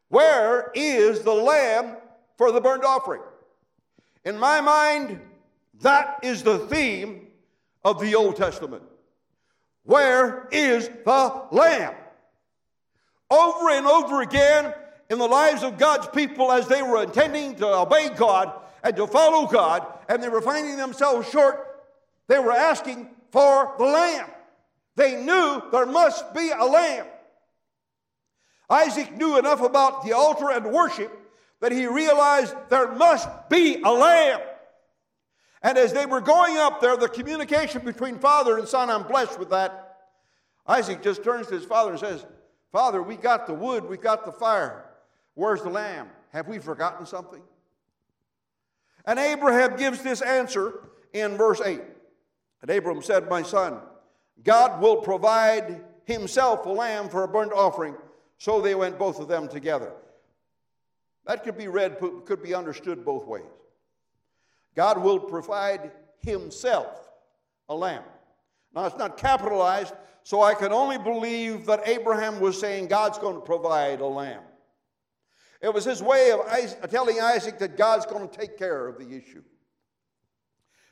Where 0.06 0.70
is 0.74 1.22
the 1.22 1.34
lamb 1.34 1.96
for 2.42 2.50
the 2.50 2.60
burnt 2.60 2.82
offering? 2.82 3.22
In 4.24 4.36
my 4.36 4.60
mind, 4.60 5.20
that 5.80 6.18
is 6.24 6.42
the 6.42 6.58
theme 6.58 7.28
of 7.84 8.00
the 8.00 8.16
Old 8.16 8.34
Testament. 8.34 8.82
Where 9.84 10.48
is 10.50 10.88
the 10.88 11.44
lamb? 11.52 11.94
Over 13.30 13.70
and 13.70 13.86
over 13.86 14.22
again, 14.22 14.74
in 15.08 15.18
the 15.18 15.26
lives 15.28 15.62
of 15.62 15.78
God's 15.78 16.08
people 16.08 16.50
as 16.50 16.66
they 16.66 16.82
were 16.82 17.04
intending 17.04 17.54
to 17.56 17.66
obey 17.76 18.08
God 18.08 18.52
and 18.82 18.96
to 18.96 19.06
follow 19.06 19.46
God, 19.46 19.86
and 20.08 20.20
they 20.20 20.28
were 20.28 20.42
finding 20.42 20.76
themselves 20.76 21.30
short, 21.30 21.84
they 22.26 22.40
were 22.40 22.50
asking 22.50 23.08
for 23.30 23.72
the 23.78 23.84
lamb. 23.84 24.28
They 24.96 25.22
knew 25.22 25.62
there 25.70 25.86
must 25.86 26.34
be 26.34 26.50
a 26.50 26.64
lamb. 26.64 27.06
Isaac 28.68 29.16
knew 29.16 29.38
enough 29.38 29.60
about 29.60 30.04
the 30.04 30.14
altar 30.14 30.50
and 30.50 30.72
worship 30.72 31.20
that 31.62 31.70
he 31.70 31.86
realized 31.86 32.54
there 32.70 32.92
must 32.92 33.28
be 33.48 33.80
a 33.82 33.90
lamb. 33.90 34.40
And 35.62 35.78
as 35.78 35.92
they 35.92 36.06
were 36.06 36.20
going 36.20 36.58
up 36.58 36.80
there, 36.80 36.96
the 36.96 37.08
communication 37.08 37.84
between 37.84 38.18
father 38.18 38.58
and 38.58 38.66
son, 38.66 38.90
I'm 38.90 39.04
blessed 39.04 39.38
with 39.38 39.50
that. 39.50 40.00
Isaac 40.66 41.02
just 41.02 41.22
turns 41.22 41.46
to 41.46 41.54
his 41.54 41.64
father 41.64 41.92
and 41.92 42.00
says, 42.00 42.26
Father, 42.72 43.00
we 43.00 43.16
got 43.16 43.46
the 43.46 43.54
wood, 43.54 43.88
we 43.88 43.96
got 43.96 44.26
the 44.26 44.32
fire. 44.32 44.86
Where's 45.34 45.62
the 45.62 45.70
lamb? 45.70 46.08
Have 46.32 46.48
we 46.48 46.58
forgotten 46.58 47.06
something? 47.06 47.42
And 49.06 49.20
Abraham 49.20 49.76
gives 49.76 50.02
this 50.02 50.20
answer 50.20 50.80
in 51.12 51.36
verse 51.36 51.60
8. 51.64 51.80
And 52.62 52.70
Abram 52.72 53.02
said, 53.02 53.28
My 53.28 53.42
son, 53.42 53.78
God 54.42 54.80
will 54.80 54.96
provide 54.96 55.84
himself 56.06 56.66
a 56.66 56.70
lamb 56.70 57.08
for 57.08 57.22
a 57.22 57.28
burnt 57.28 57.52
offering. 57.52 57.94
So 58.38 58.60
they 58.60 58.74
went 58.74 58.98
both 58.98 59.20
of 59.20 59.28
them 59.28 59.46
together. 59.46 59.92
That 61.26 61.44
could 61.44 61.56
be 61.56 61.68
read, 61.68 61.98
could 62.24 62.42
be 62.42 62.54
understood 62.54 63.04
both 63.04 63.26
ways. 63.26 63.44
God 64.74 65.02
will 65.02 65.20
provide 65.20 65.92
himself 66.20 67.10
a 67.68 67.74
lamb. 67.74 68.04
Now, 68.74 68.86
it's 68.86 68.96
not 68.96 69.16
capitalized, 69.16 69.94
so 70.22 70.42
I 70.42 70.54
can 70.54 70.72
only 70.72 70.98
believe 70.98 71.66
that 71.66 71.86
Abraham 71.86 72.40
was 72.40 72.58
saying 72.58 72.88
God's 72.88 73.18
going 73.18 73.34
to 73.34 73.40
provide 73.40 74.00
a 74.00 74.06
lamb. 74.06 74.42
It 75.60 75.72
was 75.72 75.84
his 75.84 76.02
way 76.02 76.32
of 76.32 76.90
telling 76.90 77.20
Isaac 77.20 77.58
that 77.58 77.76
God's 77.76 78.06
going 78.06 78.28
to 78.28 78.36
take 78.36 78.58
care 78.58 78.88
of 78.88 78.98
the 78.98 79.14
issue. 79.14 79.42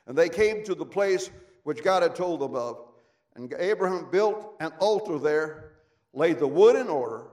And 0.07 0.17
they 0.17 0.29
came 0.29 0.63
to 0.63 0.75
the 0.75 0.85
place 0.85 1.29
which 1.63 1.83
God 1.83 2.03
had 2.03 2.15
told 2.15 2.39
them 2.39 2.55
of. 2.55 2.85
And 3.35 3.53
Abraham 3.57 4.09
built 4.11 4.55
an 4.59 4.71
altar 4.79 5.17
there, 5.17 5.71
laid 6.13 6.39
the 6.39 6.47
wood 6.47 6.75
in 6.75 6.87
order, 6.87 7.23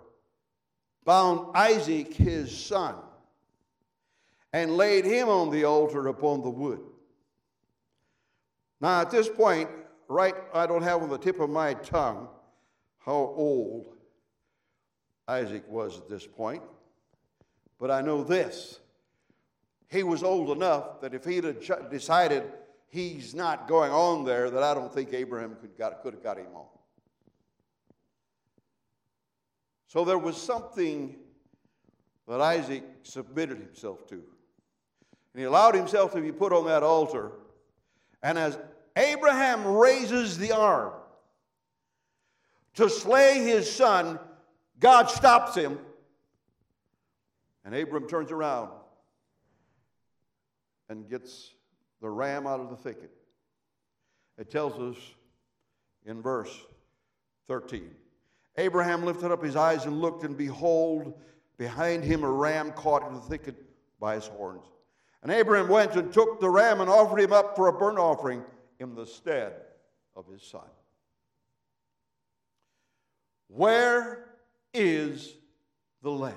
bound 1.09 1.57
Isaac 1.57 2.13
his 2.13 2.55
son, 2.55 2.95
and 4.53 4.77
laid 4.77 5.07
him 5.07 5.31
on 5.31 5.49
the 5.49 5.65
altar 5.65 6.07
upon 6.09 6.43
the 6.43 6.51
wood. 6.51 6.81
Now, 8.79 9.01
at 9.01 9.11
this 9.11 9.27
point, 9.27 9.71
right, 10.07 10.35
I 10.53 10.67
don't 10.67 10.83
have 10.83 11.03
on 11.03 11.09
the 11.09 11.17
tip 11.17 11.41
of 11.41 11.49
my 11.49 11.73
tongue 11.73 12.29
how 12.99 13.15
old 13.15 13.97
Isaac 15.27 15.67
was 15.67 15.97
at 15.97 16.11
this 16.11 16.27
point. 16.27 16.63
But 17.81 17.91
I 17.91 18.03
know 18.03 18.23
this 18.23 18.79
he 19.89 20.03
was 20.03 20.23
old 20.23 20.51
enough 20.51 21.01
that 21.01 21.15
if 21.15 21.25
he'd 21.25 21.45
have 21.45 21.91
decided 21.91 22.43
he's 22.91 23.35
not 23.35 23.67
going 23.67 23.93
on 23.93 24.27
there 24.27 24.51
that 24.51 24.63
I 24.63 24.75
don't 24.75 24.93
think 24.93 25.15
Abraham 25.15 25.57
could, 25.59 25.75
got, 25.79 26.03
could 26.03 26.13
have 26.13 26.23
got 26.23 26.37
him 26.37 26.49
on. 26.55 26.67
So 29.89 30.05
there 30.05 30.19
was 30.19 30.37
something 30.41 31.17
that 32.29 32.41
Isaac 32.43 32.85
submitted 33.03 33.59
himself 33.59 34.07
to. 34.09 34.15
And 34.15 35.41
he 35.41 35.45
allowed 35.45 35.75
himself 35.75 36.13
to 36.13 36.21
be 36.21 36.31
put 36.31 36.53
on 36.53 36.67
that 36.67 36.83
altar. 36.83 37.33
And 38.23 38.39
as 38.39 38.59
Abraham 38.97 39.67
raises 39.67 40.37
the 40.37 40.53
arm 40.53 40.93
to 42.75 42.91
slay 42.91 43.41
his 43.41 43.71
son, 43.71 44.19
God 44.79 45.07
stops 45.07 45.55
him. 45.55 45.79
And 47.65 47.75
Abram 47.75 48.09
turns 48.09 48.31
around 48.31 48.71
and 50.91 51.09
gets 51.09 51.55
the 52.03 52.11
ram 52.11 52.47
out 52.47 52.61
of 52.61 52.69
the 52.69 52.77
thicket. 52.77 53.11
It 54.37 54.51
tells 54.51 54.79
us 54.79 55.03
in 56.05 56.21
verse 56.21 56.55
13 57.49 57.91
Abraham 58.59 59.05
lifted 59.05 59.31
up 59.31 59.43
his 59.43 59.55
eyes 59.55 59.87
and 59.87 60.01
looked, 60.01 60.25
and 60.25 60.37
behold, 60.37 61.15
behind 61.57 62.03
him 62.03 62.25
a 62.25 62.31
ram 62.31 62.73
caught 62.73 63.07
in 63.07 63.15
the 63.15 63.21
thicket 63.21 63.55
by 64.01 64.17
his 64.17 64.27
horns. 64.27 64.67
And 65.23 65.31
Abraham 65.31 65.69
went 65.69 65.95
and 65.95 66.13
took 66.13 66.41
the 66.41 66.51
ram 66.51 66.81
and 66.81 66.91
offered 66.91 67.21
him 67.21 67.33
up 67.33 67.55
for 67.55 67.69
a 67.69 67.73
burnt 67.73 67.99
offering 67.99 68.43
in 68.81 68.97
the 68.97 69.07
stead 69.07 69.55
of 70.17 70.27
his 70.27 70.43
son. 70.43 70.69
Where 73.47 74.27
is 74.75 75.35
the 76.03 76.11
lamb? 76.11 76.35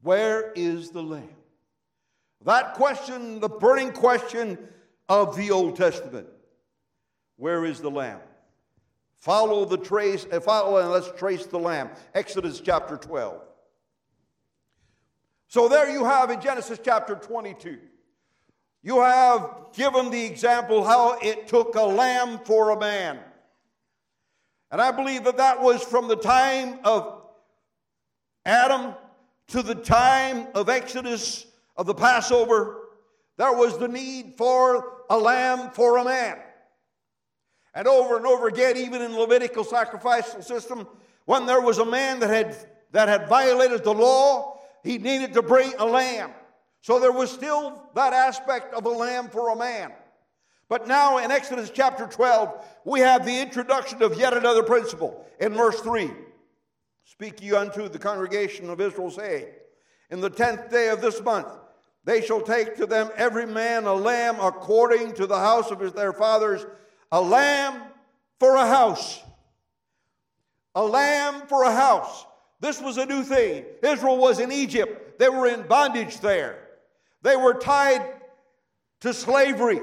Where 0.00 0.50
is 0.52 0.90
the 0.90 1.02
lamb? 1.02 1.28
That 2.44 2.74
question, 2.74 3.40
the 3.40 3.48
burning 3.48 3.92
question 3.92 4.58
of 5.10 5.36
the 5.36 5.50
Old 5.50 5.76
Testament. 5.76 6.26
Where 7.36 7.64
is 7.66 7.80
the 7.80 7.90
lamb? 7.90 8.20
Follow 9.24 9.64
the 9.64 9.78
trace, 9.78 10.26
uh, 10.30 10.38
follow 10.38 10.76
and 10.76 10.90
let's 10.90 11.10
trace 11.12 11.46
the 11.46 11.58
lamb. 11.58 11.88
Exodus 12.14 12.60
chapter 12.60 12.98
12. 12.98 13.40
So 15.48 15.66
there 15.66 15.88
you 15.88 16.04
have 16.04 16.28
in 16.28 16.42
Genesis 16.42 16.78
chapter 16.84 17.14
22. 17.14 17.78
You 18.82 19.00
have 19.00 19.68
given 19.72 20.10
the 20.10 20.22
example 20.26 20.84
how 20.84 21.18
it 21.20 21.48
took 21.48 21.74
a 21.74 21.80
lamb 21.80 22.38
for 22.44 22.68
a 22.68 22.78
man. 22.78 23.18
And 24.70 24.78
I 24.78 24.90
believe 24.90 25.24
that 25.24 25.38
that 25.38 25.62
was 25.62 25.82
from 25.82 26.06
the 26.06 26.16
time 26.16 26.80
of 26.84 27.22
Adam 28.44 28.92
to 29.48 29.62
the 29.62 29.74
time 29.74 30.48
of 30.54 30.68
Exodus 30.68 31.46
of 31.78 31.86
the 31.86 31.94
Passover. 31.94 32.88
There 33.38 33.54
was 33.54 33.78
the 33.78 33.88
need 33.88 34.34
for 34.36 34.98
a 35.08 35.16
lamb 35.16 35.70
for 35.70 35.96
a 35.96 36.04
man. 36.04 36.36
And 37.74 37.88
over 37.88 38.16
and 38.16 38.26
over 38.26 38.46
again, 38.46 38.76
even 38.76 39.02
in 39.02 39.12
the 39.12 39.18
Levitical 39.18 39.64
sacrificial 39.64 40.42
system, 40.42 40.86
when 41.24 41.46
there 41.46 41.60
was 41.60 41.78
a 41.78 41.84
man 41.84 42.20
that 42.20 42.30
had, 42.30 42.56
that 42.92 43.08
had 43.08 43.28
violated 43.28 43.82
the 43.82 43.94
law, 43.94 44.60
he 44.82 44.98
needed 44.98 45.34
to 45.34 45.42
bring 45.42 45.72
a 45.78 45.84
lamb. 45.84 46.30
So 46.82 47.00
there 47.00 47.12
was 47.12 47.30
still 47.30 47.82
that 47.94 48.12
aspect 48.12 48.74
of 48.74 48.84
a 48.84 48.90
lamb 48.90 49.28
for 49.28 49.48
a 49.50 49.56
man. 49.56 49.92
But 50.68 50.86
now 50.86 51.18
in 51.18 51.30
Exodus 51.30 51.70
chapter 51.70 52.06
12, 52.06 52.64
we 52.84 53.00
have 53.00 53.24
the 53.24 53.40
introduction 53.40 54.02
of 54.02 54.18
yet 54.18 54.34
another 54.34 54.62
principle. 54.62 55.24
In 55.40 55.54
verse 55.54 55.80
3, 55.80 56.10
speak 57.04 57.42
ye 57.42 57.52
unto 57.52 57.88
the 57.88 57.98
congregation 57.98 58.70
of 58.70 58.80
Israel, 58.80 59.10
saying, 59.10 59.46
In 60.10 60.20
the 60.20 60.30
tenth 60.30 60.70
day 60.70 60.88
of 60.88 61.00
this 61.00 61.22
month, 61.22 61.48
they 62.04 62.20
shall 62.20 62.40
take 62.40 62.76
to 62.76 62.86
them 62.86 63.10
every 63.16 63.46
man 63.46 63.84
a 63.84 63.94
lamb 63.94 64.36
according 64.40 65.14
to 65.14 65.26
the 65.26 65.38
house 65.38 65.70
of 65.70 65.94
their 65.94 66.12
fathers, 66.12 66.66
a 67.12 67.20
lamb 67.20 67.82
for 68.40 68.56
a 68.56 68.66
house. 68.66 69.20
A 70.74 70.84
lamb 70.84 71.46
for 71.46 71.64
a 71.64 71.72
house. 71.72 72.26
This 72.60 72.80
was 72.80 72.96
a 72.96 73.06
new 73.06 73.22
thing. 73.22 73.64
Israel 73.82 74.16
was 74.16 74.40
in 74.40 74.50
Egypt, 74.50 75.18
they 75.18 75.28
were 75.28 75.46
in 75.46 75.66
bondage 75.66 76.18
there. 76.20 76.58
They 77.22 77.36
were 77.36 77.54
tied 77.54 78.02
to 79.00 79.14
slavery. 79.14 79.80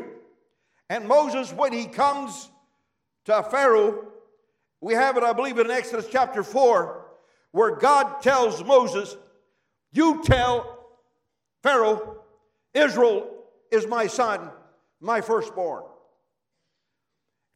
And 0.90 1.08
Moses, 1.08 1.54
when 1.54 1.74
he 1.74 1.86
comes 1.86 2.50
to 3.26 3.44
Pharaoh, 3.44 4.08
we 4.82 4.94
have 4.94 5.16
it, 5.16 5.24
I 5.24 5.34
believe, 5.34 5.58
in 5.58 5.72
Exodus 5.72 6.08
chapter 6.12 6.44
4, 6.44 7.06
where 7.52 7.76
God 7.76 8.22
tells 8.22 8.64
Moses, 8.64 9.16
You 9.94 10.22
tell 10.24 10.86
Pharaoh, 11.64 12.24
Israel 12.74 13.28
is 13.72 13.88
my 13.88 14.08
son, 14.08 14.50
my 15.00 15.22
firstborn. 15.22 15.84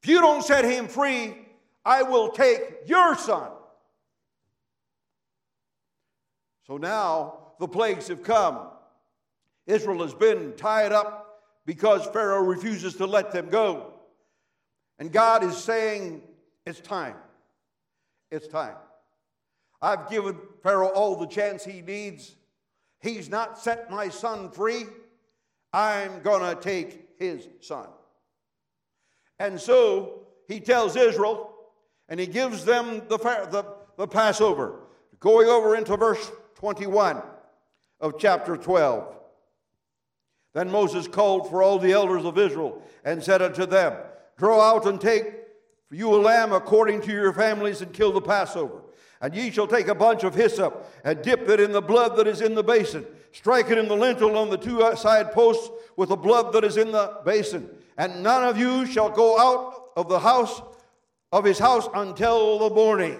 If 0.04 0.10
you 0.10 0.22
don't 0.22 0.44
set 0.44 0.66
him 0.66 0.88
free, 0.88 1.36
I 1.84 2.04
will 2.04 2.30
take 2.30 2.62
your 2.86 3.16
son. 3.16 3.50
So 6.68 6.78
now 6.78 7.40
the 7.60 7.68
plagues 7.68 8.08
have 8.08 8.24
come. 8.24 8.68
Israel 9.68 10.02
has 10.02 10.14
been 10.14 10.54
tied 10.58 10.92
up 10.92 11.42
because 11.66 12.06
Pharaoh 12.08 12.44
refuses 12.44 12.96
to 12.96 13.06
let 13.06 13.32
them 13.32 13.50
go. 13.50 13.94
And 15.00 15.12
God 15.12 15.44
is 15.44 15.58
saying, 15.58 16.22
It's 16.66 16.80
time. 16.80 17.16
It's 18.32 18.48
time. 18.48 18.76
I've 19.82 20.10
given 20.10 20.38
Pharaoh 20.64 20.90
all 20.90 21.16
the 21.16 21.28
chance 21.28 21.64
he 21.64 21.82
needs. 21.82 22.36
He's 23.02 23.30
not 23.30 23.60
set 23.60 23.92
my 23.92 24.10
son 24.10 24.50
free. 24.50 24.86
I'm 25.74 26.22
going 26.22 26.56
to 26.56 26.60
take 26.60 27.20
his 27.20 27.48
son. 27.62 27.88
And 29.40 29.60
so 29.60 30.28
he 30.48 30.60
tells 30.60 30.96
Israel, 30.96 31.52
and 32.10 32.20
he 32.20 32.28
gives 32.28 32.66
them 32.66 33.02
the, 33.08 33.18
the, 33.18 33.66
the 33.98 34.08
Passover. 34.08 34.80
Going 35.20 35.48
over 35.48 35.76
into 35.76 35.98
verse 35.98 36.32
21 36.56 37.22
of 38.00 38.20
chapter 38.20 38.58
12. 38.58 39.16
Then 40.54 40.72
Moses 40.72 41.08
called 41.08 41.50
for 41.50 41.62
all 41.62 41.80
the 41.80 41.92
elders 41.92 42.24
of 42.24 42.38
Israel 42.38 42.82
and 43.04 43.24
said 43.24 43.42
unto 43.42 43.66
them, 43.66 43.94
Draw 44.38 44.62
out 44.62 44.86
and 44.86 45.00
take 45.00 45.26
for 45.88 45.96
you 45.96 46.14
a 46.14 46.18
lamb 46.18 46.54
according 46.54 47.02
to 47.02 47.12
your 47.12 47.34
families 47.34 47.82
and 47.82 47.94
kill 47.94 48.12
the 48.12 48.22
Passover. 48.22 48.82
And 49.22 49.34
ye 49.34 49.52
shall 49.52 49.68
take 49.68 49.88
a 49.88 49.96
bunch 49.96 50.24
of 50.24 50.36
hyssop 50.36 50.92
and 51.04 51.22
dip 51.22 51.48
it 51.50 51.60
in 51.60 51.72
the 51.72 51.82
blood 51.82 52.16
that 52.18 52.28
is 52.28 52.42
in 52.42 52.56
the 52.56 52.64
basin. 52.64 53.06
Strike 53.32 53.70
it 53.70 53.78
in 53.78 53.88
the 53.88 53.96
lintel 53.96 54.38
on 54.38 54.50
the 54.50 54.58
two 54.58 54.82
uh, 54.82 54.96
side 54.96 55.32
posts 55.32 55.70
with 55.98 56.10
the 56.10 56.16
blood 56.16 56.54
that 56.54 56.64
is 56.64 56.78
in 56.78 56.92
the 56.92 57.20
basin. 57.26 57.70
And 57.98 58.24
none 58.24 58.44
of 58.44 58.58
you 58.58 58.86
shall 58.86 59.10
go 59.10 59.40
out 59.40 59.92
of 59.96 60.10
the 60.10 60.20
house 60.20 60.62
of 61.32 61.46
his 61.46 61.60
house 61.60 61.88
until 61.94 62.60
the 62.60 62.76
morning. 62.76 63.20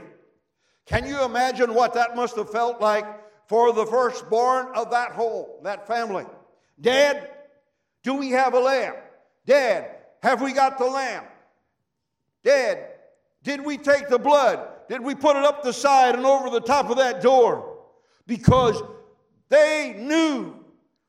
Can 0.86 1.06
you 1.06 1.24
imagine 1.24 1.74
what 1.74 1.94
that 1.94 2.16
must 2.16 2.36
have 2.36 2.50
felt 2.50 2.80
like 2.80 3.06
for 3.48 3.74
the 3.74 3.86
firstborn 3.86 4.68
of 4.76 4.92
that 4.92 5.12
whole, 5.12 5.60
that 5.64 5.88
family? 5.88 6.26
Dad, 6.80 7.30
do 8.04 8.14
we 8.14 8.32
have 8.32 8.54
a 8.54 8.60
lamb? 8.60 8.96
Dad, 9.46 9.90
have 10.22 10.42
we 10.42 10.54
got 10.54 10.78
the 10.78 10.86
lamb? 10.86 11.24
Dad, 12.44 12.88
did 13.44 13.64
we 13.64 13.78
take 13.78 14.10
the 14.10 14.20
blood? 14.20 14.68
Did 14.90 15.02
we 15.02 15.16
put 15.16 15.36
it 15.36 15.44
up 15.44 15.64
the 15.64 15.74
side 15.74 16.16
and 16.16 16.26
over 16.26 16.50
the 16.50 16.62
top 16.62 16.90
of 16.90 16.98
that 16.98 17.22
door? 17.22 17.78
Because 18.28 18.82
they 19.50 19.96
knew 19.98 20.54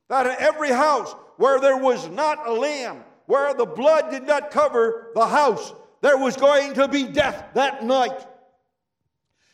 that 0.09 0.27
in 0.27 0.37
every 0.39 0.71
house 0.71 1.15
where 1.37 1.61
there 1.61 1.77
was 1.77 2.09
not 2.09 2.47
a 2.47 2.53
lamb, 2.53 3.05
where 3.27 3.53
the 3.55 3.67
blood 3.67 4.11
did 4.11 4.25
not 4.25 4.51
cover 4.51 5.11
the 5.15 5.27
house, 5.27 5.73
there 6.01 6.17
was 6.17 6.37
going 6.37 6.75
to 6.75 6.89
be 6.89 7.05
death 7.05 7.45
that 7.55 7.85
night. 7.85 8.27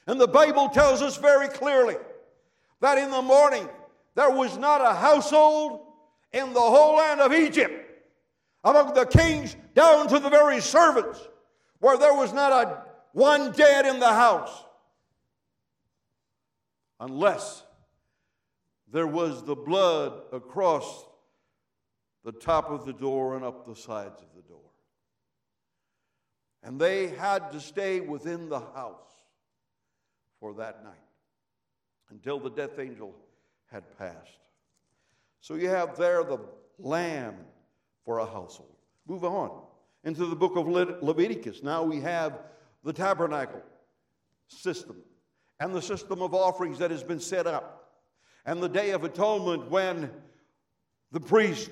And 0.07 0.21
the 0.21 0.29
Bible 0.29 0.69
tells 0.69 1.01
us 1.03 1.17
very 1.17 1.49
clearly 1.49 1.97
that 2.81 2.99
in 2.99 3.11
the 3.11 3.23
morning 3.23 3.69
there 4.15 4.31
was 4.31 4.59
not 4.59 4.81
a 4.81 4.95
household 4.95 5.81
in 6.33 6.53
the 6.53 6.61
whole 6.61 6.97
land 6.97 7.21
of 7.21 7.33
Egypt, 7.33 7.75
among 8.65 8.95
the 8.95 9.07
kings 9.07 9.57
down 9.75 10.09
to 10.09 10.19
the 10.19 10.31
very 10.31 10.61
servants, 10.61 11.21
where 11.79 11.97
there 11.97 12.15
was 12.15 12.33
not 12.33 12.53
a 12.53 12.83
one 13.13 13.53
dead 13.53 13.87
in 13.87 14.01
the 14.01 14.13
house, 14.13 14.65
unless 17.01 17.63
there 18.91 19.07
was 19.07 19.43
the 19.45 19.57
blood 19.57 20.13
across 20.33 21.05
the 22.25 22.33
top 22.33 22.71
of 22.71 22.85
the 22.87 22.93
door 22.93 23.37
and 23.37 23.45
up 23.45 23.67
the 23.67 23.75
sides 23.75 24.21
of 24.21 24.29
the 24.37 24.43
door. 24.49 24.71
And 26.63 26.81
they 26.81 27.09
had 27.09 27.51
to 27.53 27.61
stay 27.61 28.01
within 28.01 28.49
the 28.49 28.61
house 28.61 29.11
for 30.39 30.55
that 30.55 30.85
night 30.85 30.95
until 32.11 32.39
the 32.39 32.51
death 32.51 32.79
angel 32.79 33.15
had 33.71 33.99
passed. 33.99 34.39
So 35.41 35.55
you 35.55 35.69
have 35.69 35.97
there 35.97 36.23
the 36.23 36.39
lamb 36.79 37.37
for 38.05 38.19
a 38.19 38.27
household. 38.27 38.77
Move 39.09 39.25
on 39.25 39.51
into 40.05 40.27
the 40.27 40.37
book 40.37 40.57
of 40.57 40.69
Le- 40.69 40.99
Leviticus. 41.01 41.63
Now 41.63 41.83
we 41.83 42.01
have 42.01 42.39
the 42.85 42.93
tabernacle 42.93 43.63
system 44.49 44.97
and 45.59 45.75
the 45.75 45.83
system 45.83 46.23
of 46.23 46.35
offerings 46.35 46.79
that 46.79 46.91
has 46.91 47.03
been 47.03 47.21
set 47.21 47.47
up, 47.47 48.01
and 48.45 48.61
the 48.61 48.69
day 48.69 48.91
of 48.91 49.05
atonement 49.05 49.71
when 49.71 50.11
the 51.13 51.21
priest 51.21 51.71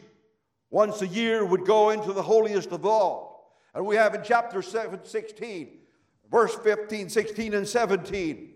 once 0.70 1.02
a 1.02 1.06
year 1.06 1.44
would 1.44 1.64
go 1.64 1.90
into 1.90 2.12
the 2.12 2.22
holiest 2.22 2.70
of 2.72 2.86
all. 2.86 3.56
And 3.74 3.84
we 3.84 3.96
have 3.96 4.14
in 4.14 4.22
chapter 4.24 4.62
7, 4.62 5.00
16, 5.04 5.68
verse 6.30 6.54
15, 6.56 7.08
16, 7.08 7.54
and 7.54 7.68
17 7.68 8.54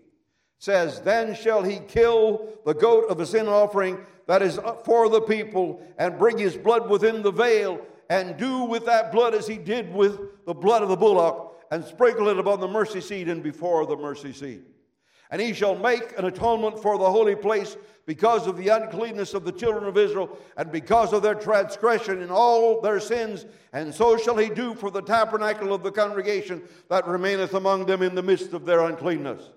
says, 0.57 1.01
Then 1.01 1.35
shall 1.35 1.63
he 1.63 1.79
kill 1.87 2.49
the 2.65 2.73
goat 2.73 3.09
of 3.09 3.19
a 3.19 3.25
sin 3.25 3.47
offering 3.47 3.99
that 4.27 4.41
is 4.41 4.59
for 4.83 5.07
the 5.07 5.21
people, 5.21 5.81
and 5.99 6.17
bring 6.17 6.37
his 6.37 6.57
blood 6.57 6.89
within 6.89 7.21
the 7.21 7.31
veil, 7.31 7.79
and 8.09 8.37
do 8.37 8.63
with 8.63 8.85
that 8.85 9.11
blood 9.11 9.35
as 9.35 9.45
he 9.45 9.57
did 9.57 9.93
with 9.93 10.19
the 10.45 10.53
blood 10.53 10.81
of 10.81 10.89
the 10.89 10.95
bullock, 10.95 11.63
and 11.71 11.83
sprinkle 11.85 12.29
it 12.29 12.39
upon 12.39 12.59
the 12.59 12.67
mercy 12.67 13.01
seat 13.01 13.27
and 13.27 13.43
before 13.43 13.85
the 13.85 13.95
mercy 13.95 14.33
seat. 14.33 14.63
And 15.31 15.41
he 15.41 15.53
shall 15.53 15.75
make 15.75 16.17
an 16.17 16.25
atonement 16.25 16.81
for 16.81 16.97
the 16.97 17.09
holy 17.09 17.35
place 17.35 17.77
because 18.05 18.45
of 18.47 18.57
the 18.57 18.67
uncleanness 18.67 19.33
of 19.33 19.43
the 19.43 19.51
children 19.51 19.85
of 19.85 19.97
Israel 19.97 20.37
and 20.57 20.71
because 20.71 21.13
of 21.13 21.23
their 21.23 21.35
transgression 21.35 22.21
in 22.21 22.29
all 22.29 22.81
their 22.81 22.99
sins. 22.99 23.45
And 23.73 23.93
so 23.93 24.17
shall 24.17 24.37
he 24.37 24.49
do 24.49 24.75
for 24.75 24.91
the 24.91 25.01
tabernacle 25.01 25.73
of 25.73 25.83
the 25.83 25.91
congregation 25.91 26.61
that 26.89 27.07
remaineth 27.07 27.53
among 27.53 27.85
them 27.85 28.01
in 28.01 28.15
the 28.15 28.23
midst 28.23 28.53
of 28.53 28.65
their 28.65 28.81
uncleanness. 28.81 29.49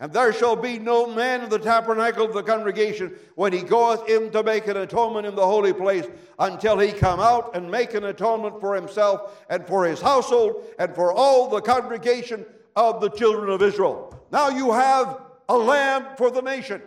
And 0.00 0.12
there 0.12 0.32
shall 0.32 0.56
be 0.56 0.78
no 0.78 1.06
man 1.06 1.42
in 1.42 1.48
the 1.48 1.58
tabernacle 1.58 2.24
of 2.24 2.34
the 2.34 2.42
congregation 2.42 3.14
when 3.36 3.52
he 3.52 3.62
goeth 3.62 4.08
in 4.08 4.30
to 4.32 4.42
make 4.42 4.66
an 4.66 4.76
atonement 4.76 5.24
in 5.26 5.36
the 5.36 5.46
holy 5.46 5.72
place 5.72 6.04
until 6.38 6.78
he 6.78 6.92
come 6.92 7.20
out 7.20 7.54
and 7.56 7.70
make 7.70 7.94
an 7.94 8.04
atonement 8.04 8.60
for 8.60 8.74
himself 8.74 9.44
and 9.48 9.66
for 9.66 9.86
his 9.86 10.00
household 10.00 10.64
and 10.78 10.94
for 10.94 11.12
all 11.12 11.48
the 11.48 11.60
congregation 11.60 12.44
of 12.74 13.00
the 13.00 13.08
children 13.10 13.48
of 13.48 13.62
Israel. 13.62 14.13
Now 14.34 14.48
you 14.48 14.72
have 14.72 15.20
a 15.48 15.56
lamb 15.56 16.16
for 16.16 16.28
the 16.28 16.42
nation. 16.42 16.82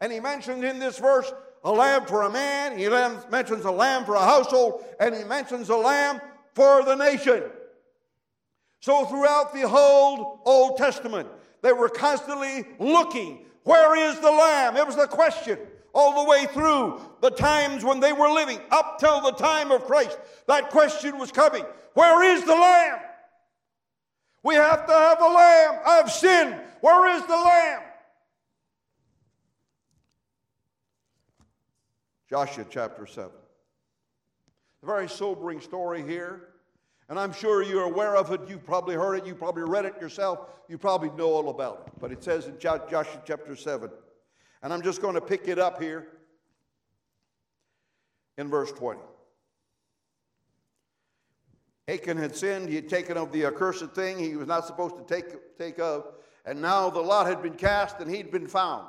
And 0.00 0.10
he 0.10 0.18
mentioned 0.18 0.64
in 0.64 0.80
this 0.80 0.98
verse 0.98 1.32
a 1.62 1.70
lamb 1.70 2.06
for 2.06 2.22
a 2.22 2.30
man, 2.30 2.76
he 2.76 2.88
mentions 3.30 3.64
a 3.64 3.70
lamb 3.70 4.04
for 4.04 4.16
a 4.16 4.24
household, 4.24 4.84
and 4.98 5.14
he 5.14 5.22
mentions 5.22 5.68
a 5.68 5.76
lamb 5.76 6.20
for 6.54 6.82
the 6.82 6.96
nation. 6.96 7.44
So 8.80 9.04
throughout 9.04 9.54
the 9.54 9.68
whole 9.68 10.40
Old 10.44 10.76
Testament, 10.76 11.28
they 11.62 11.72
were 11.72 11.88
constantly 11.88 12.66
looking, 12.80 13.44
where 13.62 13.94
is 13.94 14.18
the 14.18 14.32
lamb? 14.32 14.76
It 14.76 14.84
was 14.84 14.96
the 14.96 15.06
question 15.06 15.58
all 15.94 16.24
the 16.24 16.28
way 16.28 16.46
through 16.46 17.00
the 17.20 17.30
times 17.30 17.84
when 17.84 18.00
they 18.00 18.12
were 18.12 18.28
living, 18.28 18.58
up 18.72 18.98
till 18.98 19.20
the 19.20 19.34
time 19.34 19.70
of 19.70 19.84
Christ. 19.84 20.18
That 20.48 20.70
question 20.70 21.16
was 21.16 21.30
coming 21.30 21.64
Where 21.94 22.24
is 22.24 22.42
the 22.44 22.56
lamb? 22.56 22.98
We 24.42 24.56
have 24.56 24.84
to 24.88 24.92
have 24.92 25.20
a 25.20 25.28
lamb. 25.28 25.80
I've 25.86 26.10
sinned. 26.10 26.60
Where 26.82 27.16
is 27.16 27.24
the 27.26 27.36
lamb? 27.36 27.82
Joshua 32.28 32.66
chapter 32.68 33.06
7. 33.06 33.30
A 34.82 34.86
very 34.86 35.08
sobering 35.08 35.60
story 35.60 36.02
here. 36.02 36.48
And 37.08 37.20
I'm 37.20 37.32
sure 37.32 37.62
you're 37.62 37.84
aware 37.84 38.16
of 38.16 38.32
it. 38.32 38.40
You've 38.48 38.64
probably 38.64 38.96
heard 38.96 39.14
it. 39.14 39.26
You 39.26 39.34
probably 39.36 39.62
read 39.62 39.84
it 39.84 39.94
yourself. 40.00 40.40
You 40.68 40.76
probably 40.76 41.10
know 41.10 41.28
all 41.28 41.50
about 41.50 41.84
it. 41.86 41.92
But 42.00 42.10
it 42.10 42.24
says 42.24 42.46
in 42.48 42.58
Joshua 42.58 43.22
chapter 43.24 43.54
7. 43.54 43.88
And 44.64 44.72
I'm 44.72 44.82
just 44.82 45.00
going 45.00 45.14
to 45.14 45.20
pick 45.20 45.46
it 45.46 45.60
up 45.60 45.80
here 45.80 46.08
in 48.38 48.48
verse 48.48 48.72
20. 48.72 48.98
Achan 51.86 52.16
had 52.16 52.34
sinned. 52.34 52.68
He 52.68 52.74
had 52.74 52.88
taken 52.88 53.16
of 53.16 53.30
the 53.30 53.44
accursed 53.44 53.92
thing 53.92 54.18
he 54.18 54.34
was 54.34 54.48
not 54.48 54.66
supposed 54.66 54.96
to 54.96 55.04
take, 55.04 55.56
take 55.56 55.78
of. 55.78 56.06
And 56.44 56.60
now 56.60 56.90
the 56.90 57.00
lot 57.00 57.26
had 57.26 57.42
been 57.42 57.54
cast 57.54 58.00
and 58.00 58.10
he'd 58.10 58.30
been 58.30 58.48
found. 58.48 58.86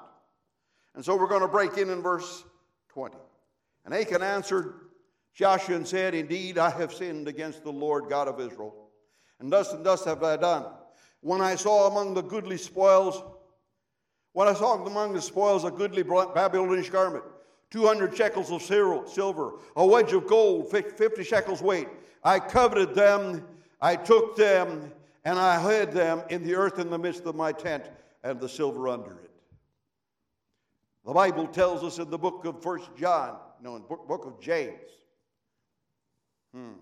And 0.95 1.03
so 1.03 1.15
we're 1.15 1.27
going 1.27 1.41
to 1.41 1.47
break 1.47 1.77
in 1.77 1.89
in 1.89 2.01
verse 2.01 2.43
20. 2.89 3.15
And 3.85 3.93
Achan 3.93 4.21
answered 4.21 4.73
Joshua 5.33 5.75
and 5.75 5.87
said, 5.87 6.13
Indeed, 6.13 6.57
I 6.57 6.69
have 6.69 6.93
sinned 6.93 7.27
against 7.27 7.63
the 7.63 7.71
Lord 7.71 8.09
God 8.09 8.27
of 8.27 8.39
Israel. 8.39 8.75
And 9.39 9.51
thus 9.51 9.73
and 9.73 9.85
thus 9.85 10.05
have 10.05 10.23
I 10.23 10.37
done. 10.37 10.65
When 11.21 11.41
I 11.41 11.55
saw 11.55 11.87
among 11.87 12.13
the 12.13 12.21
goodly 12.21 12.57
spoils, 12.57 13.21
when 14.33 14.47
I 14.47 14.53
saw 14.53 14.83
among 14.83 15.13
the 15.13 15.21
spoils 15.21 15.63
a 15.63 15.71
goodly 15.71 16.03
Babylonish 16.03 16.89
garment, 16.89 17.23
200 17.71 18.15
shekels 18.15 18.51
of 18.51 18.61
silver, 18.61 19.53
a 19.75 19.85
wedge 19.85 20.13
of 20.13 20.27
gold, 20.27 20.69
50 20.71 21.23
shekels 21.23 21.61
weight, 21.61 21.87
I 22.23 22.39
coveted 22.39 22.93
them, 22.93 23.45
I 23.81 23.95
took 23.95 24.35
them, 24.35 24.91
and 25.25 25.39
I 25.39 25.61
hid 25.61 25.91
them 25.91 26.21
in 26.29 26.43
the 26.43 26.55
earth 26.55 26.79
in 26.79 26.89
the 26.89 26.99
midst 26.99 27.23
of 27.25 27.35
my 27.35 27.51
tent, 27.51 27.85
and 28.23 28.39
the 28.39 28.49
silver 28.49 28.87
under 28.87 29.11
it. 29.11 29.31
The 31.05 31.13
Bible 31.13 31.47
tells 31.47 31.83
us 31.83 31.99
in 31.99 32.09
the 32.09 32.17
book 32.17 32.45
of 32.45 32.61
First 32.61 32.89
John, 32.95 33.37
no, 33.61 33.75
in 33.75 33.81
the 33.81 33.87
book 33.87 34.25
of 34.25 34.39
James, 34.39 34.79
Hmm. 36.53 36.73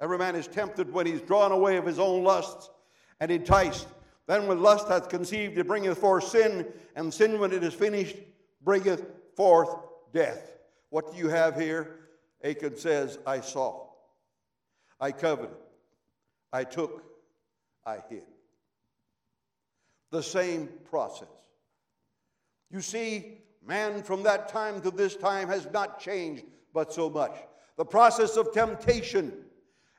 Every 0.00 0.16
man 0.16 0.36
is 0.36 0.46
tempted 0.46 0.92
when 0.92 1.06
he's 1.06 1.20
drawn 1.20 1.50
away 1.50 1.76
of 1.76 1.84
his 1.84 1.98
own 1.98 2.22
lusts 2.22 2.70
and 3.20 3.30
enticed. 3.30 3.88
Then 4.26 4.46
when 4.46 4.62
lust 4.62 4.88
hath 4.88 5.08
conceived, 5.08 5.58
it 5.58 5.66
bringeth 5.66 5.98
forth 5.98 6.28
sin, 6.28 6.66
and 6.94 7.12
sin, 7.12 7.40
when 7.40 7.52
it 7.52 7.64
is 7.64 7.74
finished, 7.74 8.16
bringeth 8.62 9.04
forth 9.34 9.74
death. 10.12 10.52
What 10.90 11.12
do 11.12 11.18
you 11.18 11.28
have 11.28 11.56
here? 11.56 11.96
Achan 12.44 12.76
says, 12.76 13.18
I 13.26 13.40
saw, 13.40 13.88
I 15.00 15.10
coveted, 15.10 15.56
I 16.52 16.64
took, 16.64 17.02
I 17.84 17.98
hid. 18.08 18.22
The 20.10 20.22
same 20.22 20.68
process. 20.90 21.28
You 22.70 22.80
see, 22.80 23.38
man 23.66 24.02
from 24.02 24.22
that 24.22 24.48
time 24.48 24.80
to 24.82 24.90
this 24.90 25.16
time 25.16 25.48
has 25.48 25.66
not 25.72 26.00
changed 26.00 26.44
but 26.72 26.92
so 26.92 27.10
much. 27.10 27.36
The 27.76 27.84
process 27.84 28.36
of 28.36 28.52
temptation 28.52 29.32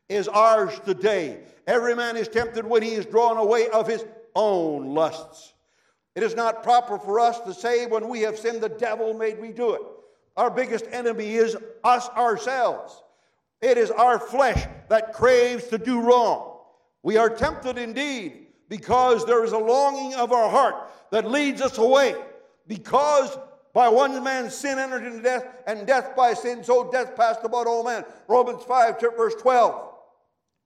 is 0.08 0.28
ours 0.28 0.80
today. 0.86 1.44
Every 1.68 1.96
man 1.96 2.18
is 2.18 2.28
tempted 2.28 2.66
when 2.66 2.82
he 2.82 2.94
is 2.94 3.06
drawn 3.06 3.38
away 3.38 3.70
of 3.70 3.88
his 3.88 4.04
own 4.36 4.94
lusts. 4.94 5.54
It 6.16 6.24
is 6.24 6.36
not 6.36 6.64
proper 6.64 6.98
for 6.98 7.20
us 7.20 7.40
to 7.42 7.54
say 7.54 7.86
when 7.86 8.10
we 8.10 8.22
have 8.22 8.38
sinned, 8.38 8.62
the 8.62 8.70
devil 8.70 9.14
made 9.14 9.40
me 9.40 9.52
do 9.52 9.74
it. 9.74 9.82
Our 10.36 10.50
biggest 10.50 10.86
enemy 10.92 11.36
is 11.36 11.56
us 11.84 12.10
ourselves. 12.10 13.04
It 13.62 13.78
is 13.78 13.92
our 13.92 14.20
flesh 14.20 14.66
that 14.90 15.14
craves 15.14 15.68
to 15.68 15.78
do 15.78 16.02
wrong. 16.02 16.58
We 17.04 17.18
are 17.18 17.30
tempted 17.30 17.78
indeed 17.78 18.48
because 18.70 19.26
there 19.26 19.44
is 19.44 19.52
a 19.52 19.58
longing 19.58 20.16
of 20.16 20.32
our 20.32 20.50
heart 20.50 20.76
that 21.12 21.30
leads 21.30 21.62
us 21.62 21.78
away. 21.78 22.16
Because 22.68 23.38
by 23.74 23.90
one 23.90 24.24
man's 24.24 24.54
sin 24.56 24.80
entered 24.80 25.06
into 25.06 25.22
death, 25.22 25.46
and 25.68 25.86
death 25.86 26.16
by 26.16 26.34
sin, 26.34 26.64
so 26.64 26.90
death 26.92 27.16
passed 27.16 27.42
about 27.44 27.68
all 27.68 27.84
men. 27.84 28.04
Romans 28.28 28.64
5, 28.64 29.00
verse 29.18 29.36
12. 29.36 29.90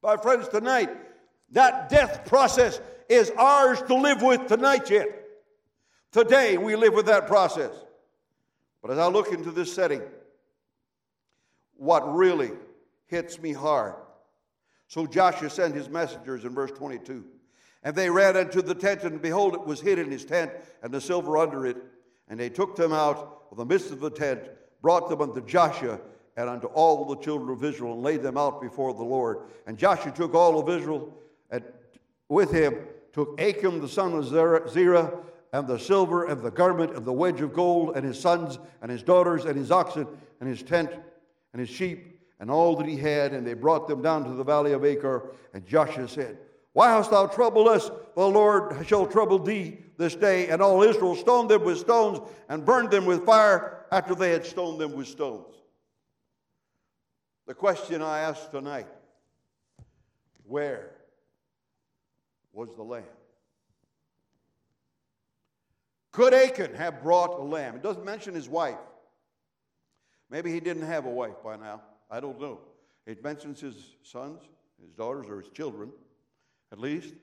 My 0.01 0.17
friends, 0.17 0.47
tonight, 0.49 0.89
that 1.51 1.89
death 1.89 2.25
process 2.25 2.79
is 3.09 3.31
ours 3.37 3.81
to 3.83 3.95
live 3.95 4.21
with 4.21 4.47
tonight 4.47 4.89
yet. 4.89 5.07
Today, 6.11 6.57
we 6.57 6.75
live 6.75 6.93
with 6.93 7.07
that 7.07 7.27
process. 7.27 7.71
But 8.81 8.91
as 8.91 8.97
I 8.97 9.07
look 9.07 9.31
into 9.31 9.51
this 9.51 9.73
setting, 9.73 10.01
what 11.75 12.13
really 12.13 12.51
hits 13.13 13.39
me 13.39 13.53
hard. 13.53 13.93
So 14.87 15.05
Joshua 15.05 15.49
sent 15.49 15.75
his 15.75 15.87
messengers 15.87 16.43
in 16.43 16.53
verse 16.53 16.71
22. 16.71 17.23
And 17.83 17.95
they 17.95 18.09
ran 18.09 18.35
into 18.35 18.61
the 18.61 18.73
tent, 18.73 19.03
and 19.03 19.21
behold, 19.21 19.53
it 19.53 19.65
was 19.65 19.81
hid 19.81 19.99
in 19.99 20.09
his 20.09 20.25
tent, 20.25 20.51
and 20.81 20.91
the 20.91 20.99
silver 20.99 21.37
under 21.37 21.65
it. 21.67 21.77
And 22.27 22.39
they 22.39 22.49
took 22.49 22.75
them 22.75 22.91
out 22.91 23.43
of 23.51 23.57
the 23.57 23.65
midst 23.65 23.91
of 23.91 23.99
the 23.99 24.09
tent, 24.09 24.41
brought 24.81 25.09
them 25.09 25.21
unto 25.21 25.45
Joshua 25.45 25.99
and 26.35 26.49
unto 26.49 26.67
all 26.67 27.05
the 27.05 27.17
children 27.17 27.49
of 27.55 27.63
Israel, 27.63 27.93
and 27.93 28.01
laid 28.01 28.23
them 28.23 28.37
out 28.37 28.61
before 28.61 28.93
the 28.93 29.03
Lord. 29.03 29.39
And 29.67 29.77
Joshua 29.77 30.11
took 30.11 30.33
all 30.33 30.59
of 30.59 30.67
Israel, 30.69 31.13
and 31.51 31.63
with 32.29 32.51
him 32.51 32.75
took 33.11 33.39
Achan 33.39 33.79
the 33.79 33.87
son 33.87 34.13
of 34.13 34.25
Zerah, 34.25 35.19
and 35.51 35.67
the 35.67 35.77
silver, 35.77 36.25
and 36.25 36.41
the 36.41 36.49
garment, 36.49 36.95
and 36.95 37.05
the 37.05 37.13
wedge 37.13 37.41
of 37.41 37.53
gold, 37.53 37.95
and 37.95 38.03
his 38.03 38.19
sons, 38.19 38.57
and 38.81 38.89
his 38.89 39.03
daughters, 39.03 39.45
and 39.45 39.55
his 39.55 39.69
oxen, 39.69 40.07
and 40.39 40.49
his 40.49 40.63
tent, 40.63 40.89
and 41.53 41.59
his 41.59 41.69
sheep, 41.69 42.12
and 42.39 42.51
all 42.51 42.75
that 42.75 42.87
he 42.87 42.97
had, 42.97 43.33
and 43.33 43.45
they 43.45 43.53
brought 43.53 43.87
them 43.87 44.01
down 44.01 44.23
to 44.25 44.31
the 44.31 44.43
valley 44.43 44.73
of 44.73 44.83
Achor. 44.83 45.31
And 45.53 45.65
Joshua 45.65 46.07
said, 46.07 46.37
Why 46.73 46.89
hast 46.89 47.11
thou 47.11 47.27
troubled 47.27 47.67
us? 47.67 47.89
The 48.15 48.27
Lord 48.27 48.85
shall 48.87 49.05
trouble 49.05 49.39
thee 49.39 49.77
this 49.97 50.15
day. 50.15 50.49
And 50.49 50.61
all 50.61 50.83
Israel 50.83 51.15
stoned 51.15 51.49
them 51.49 51.63
with 51.63 51.79
stones 51.79 52.19
and 52.49 52.65
burned 52.65 52.91
them 52.91 53.05
with 53.05 53.25
fire 53.25 53.85
after 53.91 54.15
they 54.15 54.31
had 54.31 54.45
stoned 54.45 54.79
them 54.81 54.93
with 54.93 55.07
stones. 55.07 55.55
The 57.45 57.53
question 57.53 58.01
I 58.01 58.19
ask 58.19 58.49
tonight 58.51 58.87
where 60.45 60.91
was 62.51 62.75
the 62.75 62.83
lamb? 62.83 63.03
Could 66.11 66.33
Achan 66.33 66.75
have 66.75 67.01
brought 67.01 67.39
a 67.39 67.43
lamb? 67.43 67.75
It 67.75 67.83
doesn't 67.83 68.05
mention 68.05 68.35
his 68.35 68.47
wife. 68.47 68.77
Maybe 70.29 70.51
he 70.51 70.59
didn't 70.59 70.83
have 70.83 71.05
a 71.05 71.09
wife 71.09 71.41
by 71.43 71.57
now. 71.57 71.81
I 72.13 72.19
don't 72.19 72.39
know. 72.39 72.59
It 73.07 73.23
mentions 73.23 73.59
his 73.59 73.95
sons, 74.03 74.43
his 74.79 74.91
daughters, 74.91 75.25
or 75.27 75.41
his 75.41 75.49
children, 75.49 75.91
at 76.71 76.79
least. 76.79 77.15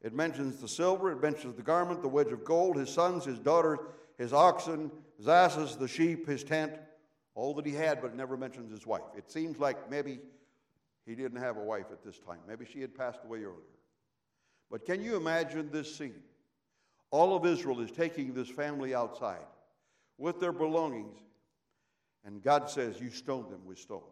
It 0.00 0.14
mentions 0.14 0.58
the 0.58 0.68
silver, 0.68 1.12
it 1.12 1.20
mentions 1.20 1.54
the 1.54 1.62
garment, 1.62 2.00
the 2.00 2.08
wedge 2.08 2.32
of 2.32 2.42
gold, 2.42 2.78
his 2.78 2.88
sons, 2.88 3.26
his 3.26 3.38
daughters, 3.38 3.78
his 4.16 4.32
oxen, 4.32 4.90
his 5.18 5.28
asses, 5.28 5.76
the 5.76 5.86
sheep, 5.86 6.26
his 6.26 6.42
tent, 6.42 6.72
All 7.34 7.52
that 7.54 7.66
he 7.66 7.72
had, 7.72 8.00
but 8.00 8.12
it 8.12 8.16
never 8.16 8.38
mentions 8.38 8.70
his 8.70 8.86
wife. 8.86 9.02
It 9.14 9.30
seems 9.30 9.58
like 9.58 9.90
maybe 9.90 10.20
he 11.04 11.14
didn't 11.14 11.40
have 11.42 11.58
a 11.58 11.62
wife 11.62 11.86
at 11.92 12.02
this 12.02 12.18
time. 12.18 12.38
Maybe 12.48 12.64
she 12.64 12.80
had 12.80 12.96
passed 12.96 13.20
away 13.22 13.40
earlier. 13.40 13.76
But 14.70 14.86
can 14.86 15.02
you 15.02 15.16
imagine 15.16 15.68
this 15.70 15.94
scene? 15.94 16.22
All 17.10 17.36
of 17.36 17.44
Israel 17.44 17.82
is 17.82 17.90
taking 17.90 18.32
this 18.32 18.48
family 18.48 18.94
outside 18.94 19.44
with 20.16 20.40
their 20.40 20.52
belongings, 20.52 21.18
and 22.26 22.42
God 22.42 22.68
says, 22.68 23.00
You 23.00 23.08
stone 23.10 23.48
them 23.50 23.64
with 23.64 23.78
stones. 23.78 24.02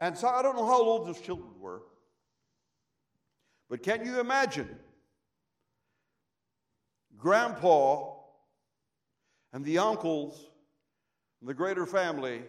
And 0.00 0.18
so 0.18 0.26
I 0.26 0.42
don't 0.42 0.56
know 0.56 0.66
how 0.66 0.82
old 0.82 1.06
those 1.06 1.20
children 1.20 1.50
were, 1.60 1.82
but 3.70 3.82
can 3.82 4.04
you 4.04 4.18
imagine 4.18 4.68
grandpa 7.16 8.14
and 9.52 9.64
the 9.64 9.78
uncles 9.78 10.46
and 11.40 11.48
the 11.48 11.54
greater 11.54 11.86
family 11.86 12.42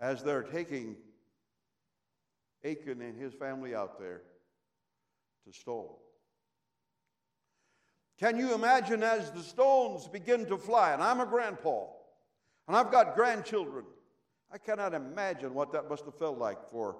as 0.00 0.22
they're 0.22 0.44
taking 0.44 0.96
Achan 2.64 3.02
and 3.02 3.20
his 3.20 3.34
family 3.34 3.74
out 3.74 3.98
there 3.98 4.22
to 5.46 5.52
stone? 5.52 5.94
Can 8.18 8.36
you 8.36 8.52
imagine 8.52 9.02
as 9.02 9.30
the 9.30 9.42
stones 9.42 10.08
begin 10.08 10.44
to 10.46 10.58
fly? 10.58 10.92
And 10.92 11.02
I'm 11.02 11.20
a 11.20 11.26
grandpa, 11.26 11.84
and 12.66 12.76
I've 12.76 12.90
got 12.90 13.14
grandchildren. 13.14 13.84
I 14.52 14.58
cannot 14.58 14.92
imagine 14.92 15.54
what 15.54 15.72
that 15.72 15.88
must 15.88 16.04
have 16.04 16.18
felt 16.18 16.38
like 16.38 16.58
for 16.70 16.96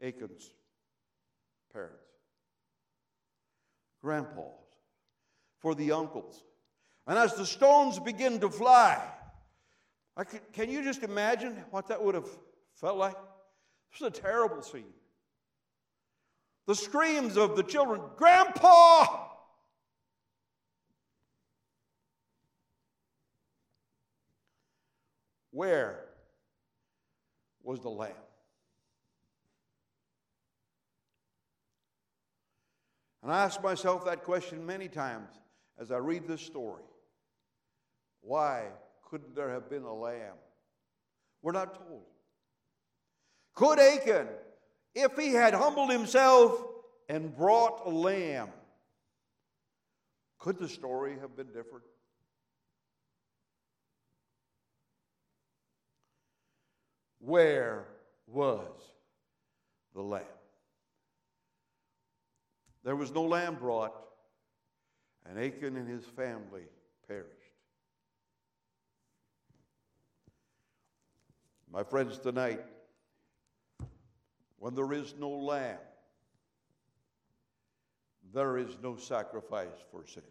Achan's 0.00 0.52
parents, 1.72 2.04
grandpas, 4.02 4.52
for 5.58 5.74
the 5.74 5.92
uncles. 5.92 6.44
And 7.06 7.18
as 7.18 7.34
the 7.34 7.46
stones 7.46 7.98
begin 7.98 8.38
to 8.40 8.50
fly, 8.50 9.02
can, 10.16 10.40
can 10.52 10.70
you 10.70 10.82
just 10.82 11.02
imagine 11.02 11.56
what 11.70 11.88
that 11.88 12.02
would 12.02 12.14
have 12.14 12.28
felt 12.74 12.98
like? 12.98 13.16
This 13.90 14.02
is 14.02 14.18
a 14.18 14.20
terrible 14.20 14.62
scene. 14.62 14.84
The 16.66 16.74
screams 16.74 17.36
of 17.36 17.56
the 17.56 17.64
children, 17.64 18.00
Grandpa! 18.16 19.29
Where 25.50 26.04
was 27.62 27.80
the 27.80 27.90
lamb? 27.90 28.12
And 33.22 33.32
I 33.32 33.44
ask 33.44 33.62
myself 33.62 34.04
that 34.06 34.24
question 34.24 34.64
many 34.64 34.88
times 34.88 35.28
as 35.78 35.90
I 35.90 35.98
read 35.98 36.26
this 36.26 36.40
story. 36.40 36.82
Why 38.22 38.66
couldn't 39.04 39.34
there 39.34 39.50
have 39.50 39.68
been 39.68 39.82
a 39.82 39.94
lamb? 39.94 40.36
We're 41.42 41.52
not 41.52 41.74
told. 41.74 42.04
Could 43.54 43.78
Achan, 43.78 44.28
if 44.94 45.16
he 45.16 45.32
had 45.32 45.54
humbled 45.54 45.90
himself 45.90 46.62
and 47.08 47.34
brought 47.36 47.86
a 47.86 47.90
lamb, 47.90 48.48
could 50.38 50.58
the 50.58 50.68
story 50.68 51.18
have 51.20 51.36
been 51.36 51.48
different? 51.48 51.84
Where 57.30 57.86
was 58.26 58.66
the 59.94 60.02
lamb? 60.02 60.24
There 62.82 62.96
was 62.96 63.12
no 63.12 63.22
lamb 63.22 63.54
brought, 63.54 63.94
and 65.24 65.38
Achan 65.38 65.76
and 65.76 65.88
his 65.88 66.04
family 66.04 66.64
perished. 67.06 67.30
My 71.72 71.84
friends, 71.84 72.18
tonight, 72.18 72.64
when 74.58 74.74
there 74.74 74.92
is 74.92 75.14
no 75.16 75.30
lamb, 75.30 75.78
there 78.34 78.58
is 78.58 78.76
no 78.82 78.96
sacrifice 78.96 79.78
for 79.92 80.04
sin. 80.04 80.24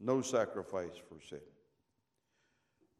No 0.00 0.22
sacrifice 0.22 0.96
for 1.08 1.20
sin. 1.24 1.38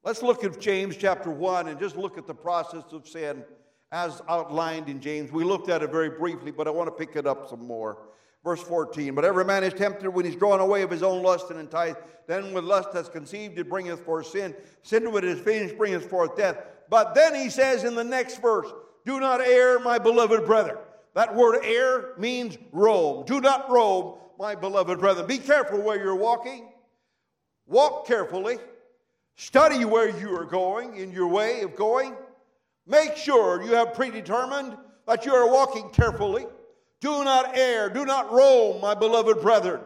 Let's 0.07 0.23
look 0.23 0.45
at 0.45 0.61
James 0.61 0.97
chapter 0.97 1.33
1 1.33 1.67
and 1.67 1.81
just 1.81 1.97
look 1.97 2.17
at 2.17 2.29
the 2.29 2.35
process 2.35 2.85
of 2.93 3.09
sin 3.09 3.43
as 3.91 4.23
outlined 4.29 4.89
in 4.89 5.01
James. 5.01 5.33
We 5.33 5.43
looked 5.43 5.69
at 5.69 5.83
it 5.83 5.91
very 5.91 6.11
briefly, 6.11 6.53
but 6.53 6.69
I 6.69 6.71
want 6.71 6.87
to 6.87 6.93
pick 6.93 7.17
it 7.17 7.27
up 7.27 7.51
some 7.51 7.67
more. 7.67 7.99
Verse 8.45 8.63
14, 8.63 9.17
but 9.17 9.25
every 9.25 9.45
man 9.45 9.65
is 9.65 9.75
tempted 9.75 10.09
when 10.09 10.25
he's 10.25 10.37
drawn 10.37 10.61
away 10.61 10.83
of 10.83 10.93
his 10.93 11.03
own 11.03 11.25
lust 11.25 11.51
and 11.51 11.59
enticed. 11.59 11.97
Then 12.29 12.53
when 12.53 12.65
lust 12.67 12.93
has 12.93 13.09
conceived, 13.09 13.59
it 13.59 13.69
bringeth 13.69 13.99
forth 14.05 14.29
sin. 14.29 14.55
Sin 14.85 15.11
when 15.11 15.25
it 15.25 15.31
is 15.31 15.41
finished 15.41 15.77
bringeth 15.77 16.09
forth 16.09 16.37
death. 16.37 16.57
But 16.89 17.17
then 17.17 17.35
he 17.35 17.51
says 17.51 17.83
in 17.83 17.97
the 17.97 18.05
next 18.05 18.41
verse, 18.41 18.73
do 19.05 19.19
not 19.19 19.41
err, 19.41 19.81
my 19.81 19.99
beloved 19.99 20.47
brother. 20.47 20.79
That 21.15 21.35
word 21.35 21.65
err 21.65 22.15
means 22.17 22.57
roam. 22.71 23.27
Do 23.27 23.41
not 23.41 23.69
roam, 23.69 24.19
my 24.39 24.55
beloved 24.55 25.01
brethren. 25.01 25.27
Be 25.27 25.39
careful 25.39 25.81
where 25.81 26.01
you're 26.01 26.15
walking. 26.15 26.69
Walk 27.67 28.07
carefully. 28.07 28.59
Study 29.37 29.85
where 29.85 30.09
you 30.19 30.35
are 30.35 30.45
going 30.45 30.97
in 30.97 31.13
your 31.13 31.29
way 31.29 31.61
of 31.61 31.77
going. 31.77 32.15
Make 32.87 33.17
sure 33.17 33.63
you 33.63 33.75
have 33.75 33.95
predetermined 33.95 34.77
that 35.07 35.27
you 35.27 35.33
are 35.33 35.51
walking 35.51 35.91
carefully. 35.91 36.47
Do 37.01 37.23
not 37.23 37.57
err, 37.57 37.91
do 37.91 38.07
not 38.07 38.33
roam, 38.33 38.81
my 38.81 38.95
beloved 38.95 39.43
brethren. 39.43 39.83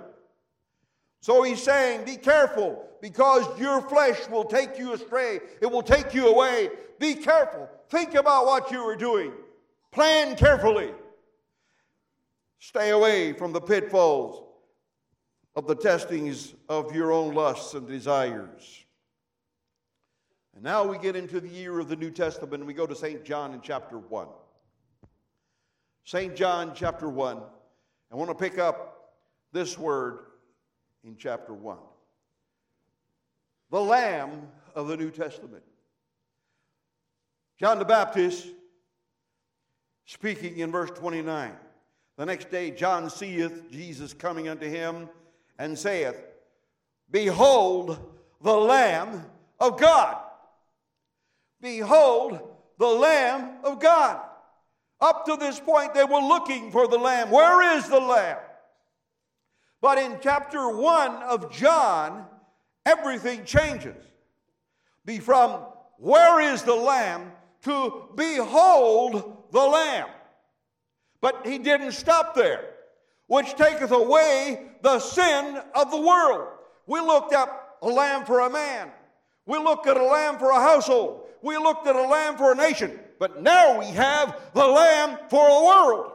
So 1.20 1.42
he's 1.42 1.62
saying, 1.62 2.04
Be 2.04 2.16
careful 2.16 2.86
because 3.00 3.44
your 3.58 3.80
flesh 3.82 4.28
will 4.28 4.44
take 4.44 4.78
you 4.78 4.92
astray, 4.92 5.40
it 5.60 5.66
will 5.66 5.82
take 5.82 6.14
you 6.14 6.28
away. 6.28 6.70
Be 6.98 7.14
careful. 7.14 7.68
Think 7.88 8.14
about 8.14 8.46
what 8.46 8.70
you 8.70 8.80
are 8.80 8.96
doing. 8.96 9.32
Plan 9.90 10.36
carefully. 10.36 10.90
Stay 12.58 12.90
away 12.90 13.32
from 13.32 13.52
the 13.52 13.60
pitfalls 13.60 14.44
of 15.56 15.66
the 15.66 15.74
testings 15.74 16.54
of 16.68 16.94
your 16.94 17.10
own 17.10 17.34
lusts 17.34 17.74
and 17.74 17.88
desires. 17.88 18.84
And 20.60 20.66
now 20.66 20.84
we 20.84 20.98
get 20.98 21.16
into 21.16 21.40
the 21.40 21.48
year 21.48 21.80
of 21.80 21.88
the 21.88 21.96
New 21.96 22.10
Testament 22.10 22.52
and 22.52 22.66
we 22.66 22.74
go 22.74 22.86
to 22.86 22.94
St. 22.94 23.24
John 23.24 23.54
in 23.54 23.62
chapter 23.62 23.96
1. 23.96 24.28
St. 26.04 26.36
John 26.36 26.72
chapter 26.74 27.08
1. 27.08 27.40
I 28.12 28.14
want 28.14 28.28
to 28.28 28.34
pick 28.34 28.58
up 28.58 29.14
this 29.52 29.78
word 29.78 30.18
in 31.02 31.16
chapter 31.16 31.54
1. 31.54 31.78
The 33.70 33.80
Lamb 33.80 34.48
of 34.74 34.88
the 34.88 34.98
New 34.98 35.10
Testament. 35.10 35.62
John 37.58 37.78
the 37.78 37.86
Baptist 37.86 38.46
speaking 40.04 40.58
in 40.58 40.70
verse 40.70 40.90
29. 40.90 41.52
The 42.18 42.26
next 42.26 42.50
day, 42.50 42.70
John 42.70 43.08
seeth 43.08 43.70
Jesus 43.70 44.12
coming 44.12 44.48
unto 44.48 44.68
him 44.68 45.08
and 45.58 45.78
saith, 45.78 46.22
Behold 47.10 47.98
the 48.42 48.54
Lamb 48.54 49.24
of 49.58 49.80
God 49.80 50.19
Behold, 51.60 52.40
the 52.78 52.86
Lamb 52.86 53.58
of 53.64 53.80
God. 53.80 54.20
Up 55.00 55.24
to 55.26 55.36
this 55.36 55.58
point, 55.60 55.94
they 55.94 56.04
were 56.04 56.20
looking 56.20 56.70
for 56.70 56.86
the 56.86 56.98
Lamb. 56.98 57.30
Where 57.30 57.76
is 57.76 57.88
the 57.88 58.00
Lamb? 58.00 58.38
But 59.80 59.98
in 59.98 60.18
chapter 60.20 60.68
1 60.68 61.22
of 61.22 61.50
John, 61.50 62.26
everything 62.84 63.44
changes. 63.44 63.96
Be 65.04 65.18
from 65.18 65.62
where 65.98 66.40
is 66.40 66.62
the 66.62 66.74
Lamb 66.74 67.32
to 67.62 68.08
behold 68.14 69.44
the 69.52 69.60
Lamb. 69.60 70.08
But 71.20 71.46
he 71.46 71.58
didn't 71.58 71.92
stop 71.92 72.34
there, 72.34 72.64
which 73.26 73.54
taketh 73.54 73.90
away 73.90 74.70
the 74.82 74.98
sin 74.98 75.60
of 75.74 75.90
the 75.90 76.00
world. 76.00 76.48
We 76.86 77.00
looked 77.00 77.34
up 77.34 77.78
a 77.82 77.88
lamb 77.88 78.24
for 78.24 78.40
a 78.40 78.50
man, 78.50 78.90
we 79.50 79.58
looked 79.58 79.88
at 79.88 79.96
a 79.96 80.04
lamb 80.04 80.38
for 80.38 80.50
a 80.50 80.60
household, 80.60 81.26
we 81.42 81.56
looked 81.56 81.86
at 81.88 81.96
a 81.96 82.02
lamb 82.02 82.36
for 82.36 82.52
a 82.52 82.54
nation, 82.54 82.98
but 83.18 83.42
now 83.42 83.80
we 83.80 83.86
have 83.86 84.38
the 84.54 84.64
lamb 84.64 85.18
for 85.28 85.46
a 85.48 85.64
world. 85.64 86.12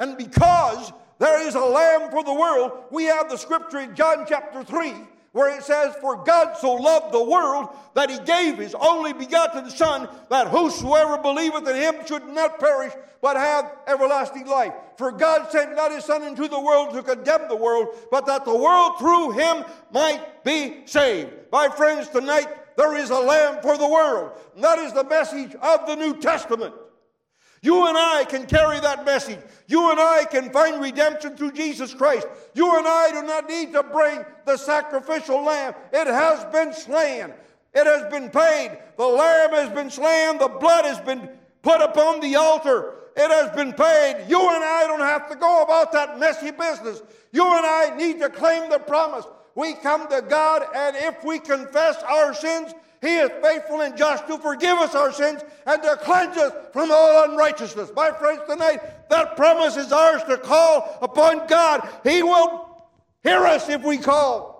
And 0.00 0.18
because 0.18 0.92
there 1.20 1.46
is 1.46 1.54
a 1.54 1.60
lamb 1.60 2.10
for 2.10 2.24
the 2.24 2.34
world, 2.34 2.72
we 2.90 3.04
have 3.04 3.30
the 3.30 3.36
scripture 3.36 3.78
in 3.78 3.94
John 3.94 4.26
chapter 4.28 4.64
3 4.64 4.94
where 5.32 5.56
it 5.56 5.62
says, 5.62 5.94
For 6.00 6.16
God 6.24 6.56
so 6.58 6.74
loved 6.74 7.12
the 7.12 7.22
world 7.22 7.70
that 7.94 8.10
he 8.10 8.18
gave 8.18 8.58
his 8.58 8.74
only 8.74 9.12
begotten 9.12 9.68
Son, 9.70 10.08
that 10.28 10.48
whosoever 10.48 11.18
believeth 11.18 11.66
in 11.66 11.76
him 11.76 12.06
should 12.06 12.26
not 12.28 12.60
perish, 12.60 12.92
but 13.22 13.36
have 13.36 13.72
everlasting 13.86 14.46
life. 14.46 14.74
For 14.96 15.10
God 15.10 15.50
sent 15.50 15.74
not 15.74 15.90
his 15.90 16.04
Son 16.04 16.22
into 16.22 16.48
the 16.48 16.60
world 16.60 16.92
to 16.92 17.02
condemn 17.02 17.48
the 17.48 17.56
world, 17.56 17.88
but 18.10 18.26
that 18.26 18.44
the 18.44 18.56
world 18.56 18.98
through 18.98 19.30
him 19.32 19.64
might 19.90 20.44
be 20.44 20.82
saved. 20.84 21.30
My 21.50 21.68
friends, 21.68 22.08
tonight 22.08 22.46
there 22.76 22.96
is 22.96 23.10
a 23.10 23.18
lamb 23.18 23.62
for 23.62 23.76
the 23.76 23.88
world. 23.88 24.32
And 24.54 24.64
that 24.64 24.78
is 24.78 24.92
the 24.92 25.04
message 25.04 25.54
of 25.56 25.86
the 25.86 25.96
New 25.96 26.20
Testament. 26.20 26.74
You 27.62 27.86
and 27.86 27.96
I 27.96 28.24
can 28.28 28.46
carry 28.46 28.80
that 28.80 29.04
message. 29.04 29.38
You 29.68 29.92
and 29.92 30.00
I 30.00 30.24
can 30.24 30.50
find 30.50 30.82
redemption 30.82 31.36
through 31.36 31.52
Jesus 31.52 31.94
Christ. 31.94 32.26
You 32.54 32.76
and 32.76 32.86
I 32.86 33.10
do 33.12 33.22
not 33.24 33.48
need 33.48 33.72
to 33.72 33.84
bring 33.84 34.24
the 34.44 34.56
sacrificial 34.56 35.44
lamb. 35.44 35.74
It 35.92 36.08
has 36.08 36.44
been 36.46 36.72
slain. 36.72 37.32
It 37.72 37.86
has 37.86 38.10
been 38.10 38.30
paid. 38.30 38.78
The 38.98 39.06
lamb 39.06 39.50
has 39.50 39.70
been 39.70 39.90
slain. 39.90 40.38
The 40.38 40.48
blood 40.48 40.84
has 40.84 41.00
been 41.00 41.28
put 41.62 41.80
upon 41.80 42.20
the 42.20 42.34
altar. 42.34 42.94
It 43.16 43.30
has 43.30 43.54
been 43.54 43.72
paid. 43.72 44.26
You 44.28 44.40
and 44.40 44.64
I 44.64 44.84
don't 44.88 45.00
have 45.00 45.28
to 45.30 45.36
go 45.36 45.62
about 45.62 45.92
that 45.92 46.18
messy 46.18 46.50
business. 46.50 47.00
You 47.30 47.44
and 47.44 47.64
I 47.64 47.94
need 47.96 48.18
to 48.20 48.28
claim 48.28 48.70
the 48.70 48.80
promise. 48.80 49.24
We 49.54 49.74
come 49.74 50.08
to 50.08 50.22
God, 50.22 50.64
and 50.74 50.96
if 50.96 51.22
we 51.24 51.38
confess 51.38 52.02
our 52.02 52.32
sins, 52.34 52.72
he 53.02 53.16
is 53.16 53.30
faithful 53.42 53.80
and 53.80 53.96
just 53.96 54.28
to 54.28 54.38
forgive 54.38 54.78
us 54.78 54.94
our 54.94 55.12
sins 55.12 55.42
and 55.66 55.82
to 55.82 55.96
cleanse 55.96 56.36
us 56.36 56.52
from 56.72 56.90
all 56.92 57.24
unrighteousness. 57.24 57.90
My 57.96 58.12
friends, 58.12 58.42
tonight, 58.48 59.08
that 59.10 59.36
promise 59.36 59.76
is 59.76 59.92
ours 59.92 60.22
to 60.24 60.38
call 60.38 60.98
upon 61.02 61.48
God. 61.48 61.88
He 62.04 62.22
will 62.22 62.86
hear 63.24 63.44
us 63.44 63.68
if 63.68 63.82
we 63.82 63.98
call. 63.98 64.52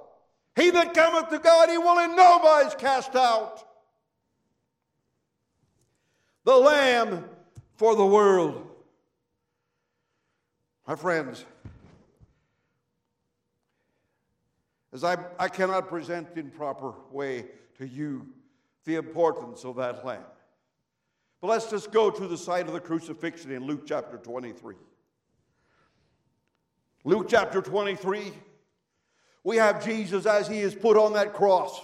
He 0.57 0.71
that 0.71 0.93
cometh 0.93 1.31
to 1.31 1.39
God, 1.39 1.71
he 1.71 1.79
will 1.79 1.99
in 2.01 2.17
no 2.17 2.41
wise 2.43 2.75
cast 2.75 3.15
out. 3.15 3.65
The 6.45 6.57
Lamb 6.57 7.25
for 7.77 7.95
the 7.95 8.05
world. 8.05 8.69
My 10.87 10.97
friends, 10.97 11.45
as 14.93 15.05
I, 15.05 15.17
I 15.39 15.49
cannot 15.49 15.89
present 15.89 16.29
in 16.37 16.51
proper 16.51 16.95
way 17.11 17.47
to 17.79 17.87
you 17.87 18.27
the 18.85 18.97
importance 18.97 19.65
of 19.65 19.77
that 19.77 20.05
lamb. 20.05 20.25
But 21.41 21.49
let's 21.49 21.71
just 21.71 21.91
go 21.91 22.11
to 22.11 22.29
the 22.29 22.37
site 22.37 22.67
of 22.67 22.73
the 22.73 22.81
crucifixion 22.81 23.51
in 23.51 23.65
Luke 23.65 23.83
chapter 23.87 24.17
23. 24.17 24.77
Luke 27.05 27.27
chapter 27.29 27.61
23, 27.61 28.33
we 29.43 29.57
have 29.57 29.85
Jesus 29.85 30.25
as 30.25 30.47
he 30.47 30.61
is 30.61 30.75
put 30.75 30.97
on 30.97 31.15
that 31.15 31.33
cross. 31.33 31.81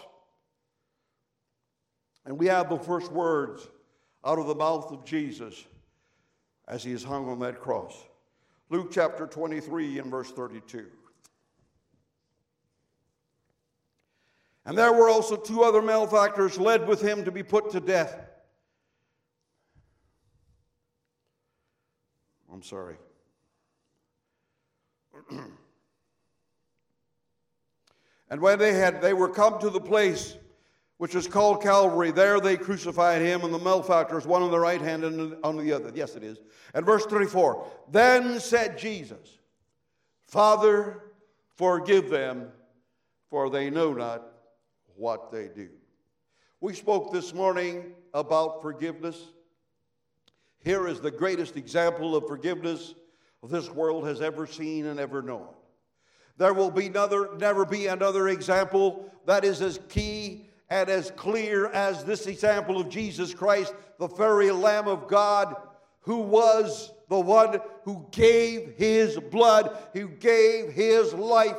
And 2.24 2.38
we 2.38 2.46
have 2.46 2.68
the 2.68 2.78
first 2.78 3.10
words 3.10 3.66
out 4.24 4.38
of 4.38 4.46
the 4.46 4.54
mouth 4.54 4.92
of 4.92 5.04
Jesus 5.04 5.64
as 6.68 6.84
he 6.84 6.92
is 6.92 7.02
hung 7.02 7.28
on 7.28 7.40
that 7.40 7.60
cross. 7.60 7.96
Luke 8.70 8.90
chapter 8.92 9.26
23 9.26 9.98
and 9.98 10.10
verse 10.10 10.30
32. 10.30 10.86
And 14.68 14.76
there 14.76 14.92
were 14.92 15.08
also 15.08 15.34
two 15.34 15.62
other 15.62 15.80
malefactors 15.80 16.58
led 16.58 16.86
with 16.86 17.00
him 17.00 17.24
to 17.24 17.30
be 17.30 17.42
put 17.42 17.70
to 17.70 17.80
death. 17.80 18.20
I'm 22.52 22.62
sorry. 22.62 22.96
and 28.28 28.42
when 28.42 28.58
they 28.58 28.74
had 28.74 29.00
they 29.00 29.14
were 29.14 29.30
come 29.30 29.58
to 29.60 29.70
the 29.70 29.80
place 29.80 30.36
which 30.98 31.14
is 31.14 31.26
called 31.26 31.62
Calvary, 31.62 32.10
there 32.10 32.38
they 32.38 32.58
crucified 32.58 33.22
him 33.22 33.44
and 33.44 33.54
the 33.54 33.58
malefactors, 33.58 34.26
one 34.26 34.42
on 34.42 34.50
the 34.50 34.60
right 34.60 34.82
hand 34.82 35.02
and 35.02 35.34
on 35.44 35.56
the 35.56 35.72
other. 35.72 35.90
Yes, 35.94 36.14
it 36.14 36.22
is. 36.22 36.40
And 36.74 36.84
verse 36.84 37.06
34 37.06 37.66
Then 37.90 38.38
said 38.38 38.76
Jesus, 38.76 39.38
Father, 40.26 41.04
forgive 41.56 42.10
them, 42.10 42.48
for 43.30 43.48
they 43.48 43.70
know 43.70 43.94
not 43.94 44.34
what 44.98 45.30
they 45.30 45.48
do. 45.48 45.68
We 46.60 46.74
spoke 46.74 47.12
this 47.12 47.32
morning 47.32 47.92
about 48.12 48.60
forgiveness. 48.60 49.16
Here 50.58 50.88
is 50.88 51.00
the 51.00 51.10
greatest 51.10 51.56
example 51.56 52.16
of 52.16 52.26
forgiveness 52.26 52.94
this 53.44 53.70
world 53.70 54.06
has 54.08 54.20
ever 54.20 54.46
seen 54.46 54.86
and 54.86 54.98
ever 54.98 55.22
known. 55.22 55.46
There 56.36 56.52
will 56.52 56.70
be 56.70 56.86
another, 56.86 57.30
never 57.38 57.64
be 57.64 57.86
another 57.86 58.28
example 58.28 59.12
that 59.26 59.44
is 59.44 59.62
as 59.62 59.78
key 59.88 60.48
and 60.68 60.88
as 60.88 61.12
clear 61.12 61.66
as 61.68 62.04
this 62.04 62.26
example 62.26 62.80
of 62.80 62.88
Jesus 62.88 63.32
Christ, 63.32 63.74
the 63.98 64.08
very 64.08 64.50
Lamb 64.50 64.88
of 64.88 65.08
God, 65.08 65.54
who 66.00 66.18
was 66.18 66.92
the 67.08 67.18
one 67.18 67.60
who 67.84 68.06
gave 68.10 68.74
his 68.76 69.18
blood, 69.30 69.76
who 69.92 70.08
gave 70.08 70.72
his 70.72 71.14
life 71.14 71.56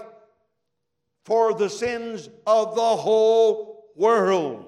for 1.25 1.53
the 1.53 1.69
sins 1.69 2.29
of 2.47 2.75
the 2.75 2.81
whole 2.81 3.85
world. 3.95 4.65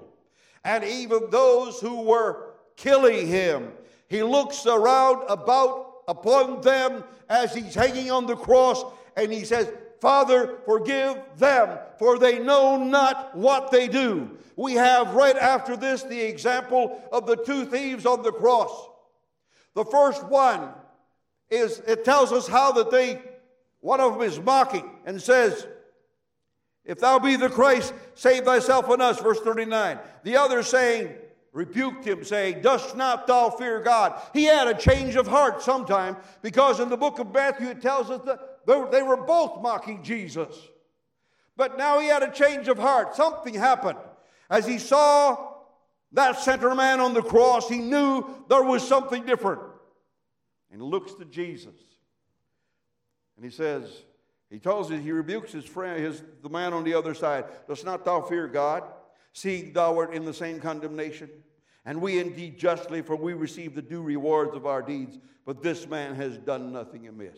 And 0.64 0.84
even 0.84 1.30
those 1.30 1.80
who 1.80 2.02
were 2.02 2.54
killing 2.76 3.28
him, 3.28 3.72
he 4.08 4.24
looks 4.24 4.66
around 4.66 5.24
about 5.30 6.04
upon 6.08 6.62
them 6.62 7.04
as 7.30 7.56
he's 7.56 7.74
hanging 7.74 8.12
on 8.12 8.26
the 8.26 8.36
cross 8.36 8.84
and 9.16 9.32
he 9.32 9.46
says, 9.46 9.72
Father, 10.02 10.58
forgive 10.66 11.18
them, 11.38 11.78
for 12.00 12.18
they 12.18 12.40
know 12.40 12.84
not 12.84 13.36
what 13.36 13.72
they 13.72 13.88
do. 13.88 14.38
We 14.56 14.74
have 14.74 15.14
right 15.14 15.38
after 15.38 15.78
this 15.78 16.04
the 16.04 16.20
example 16.20 17.02
of 17.12 17.28
the 17.28 17.36
two 17.36 17.66
thieves 17.66 18.06
on 18.06 18.24
the 18.24 18.32
cross. 18.32 18.90
The 19.76 19.86
first 19.86 20.26
one 20.26 20.70
is, 21.50 21.80
it 21.88 22.04
tells 22.04 22.32
us 22.32 22.48
how 22.48 22.72
that 22.74 22.90
they, 22.90 23.22
one 23.80 24.02
of 24.02 24.14
them 24.14 24.24
is 24.24 24.40
mocking 24.40 24.90
and 25.06 25.22
says, 25.22 25.68
if 26.86 27.00
thou 27.00 27.20
be 27.20 27.36
the 27.36 27.50
Christ, 27.50 27.94
save 28.16 28.46
thyself 28.46 28.90
and 28.90 29.02
us. 29.02 29.20
Verse 29.20 29.40
39. 29.40 30.00
The 30.24 30.38
other 30.38 30.64
saying, 30.64 31.16
rebuked 31.52 32.06
him, 32.06 32.24
saying, 32.24 32.62
Dost 32.62 32.96
not 32.96 33.28
thou 33.28 33.50
fear 33.50 33.82
God? 33.82 34.20
He 34.34 34.46
had 34.46 34.68
a 34.68 34.74
change 34.74 35.16
of 35.16 35.28
heart 35.28 35.62
sometime 35.62 36.18
because 36.42 36.80
in 36.80 36.90
the 36.90 36.98
book 36.98 37.20
of 37.20 37.34
Matthew 37.34 37.70
it 37.70 37.82
tells 37.82 38.10
us 38.10 38.22
that 38.26 38.66
they 38.66 39.04
were 39.04 39.18
both 39.18 39.62
mocking 39.62 40.04
Jesus. 40.04 40.56
But 41.58 41.78
now 41.78 42.00
he 42.00 42.08
had 42.08 42.24
a 42.24 42.32
change 42.32 42.68
of 42.68 42.78
heart. 42.78 43.16
Something 43.16 43.54
happened. 43.54 44.00
As 44.50 44.66
he 44.66 44.80
saw 44.80 45.52
that 46.14 46.40
center 46.40 46.74
man 46.74 47.00
on 47.00 47.14
the 47.14 47.22
cross, 47.22 47.70
he 47.70 47.78
knew 47.78 48.26
there 48.50 48.64
was 48.64 48.88
something 48.88 49.26
different. 49.26 49.62
And 50.72 50.82
he 50.82 50.88
looks 50.88 51.14
to 51.16 51.26
Jesus. 51.26 51.76
And 53.36 53.46
he 53.46 53.52
says, 53.52 54.04
he 54.52 54.60
tells 54.60 54.92
us, 54.92 55.00
he 55.00 55.12
rebukes 55.14 55.54
his 55.54 55.64
friend, 55.64 56.04
his, 56.04 56.22
the 56.44 56.50
man 56.50 56.74
on 56.74 56.84
the 56.84 56.94
other 56.94 57.14
side. 57.14 57.46
Dost 57.68 57.86
not 57.86 58.04
thou 58.04 58.22
fear 58.22 58.48
God? 58.48 58.84
See, 59.32 59.72
thou 59.72 59.98
art 59.98 60.14
in 60.14 60.26
the 60.26 60.34
same 60.34 60.60
condemnation. 60.60 61.30
And 61.86 62.02
we 62.02 62.20
indeed 62.20 62.60
justly, 62.60 63.02
for 63.02 63.16
we 63.16 63.34
receive 63.34 63.76
the 63.76 63.82
due 63.82 64.02
rewards 64.02 64.54
of 64.56 64.66
our 64.66 64.82
deeds, 64.82 65.18
but 65.46 65.64
this 65.64 65.88
man 65.88 66.16
has 66.16 66.38
done 66.38 66.74
nothing 66.74 67.08
amiss. 67.08 67.38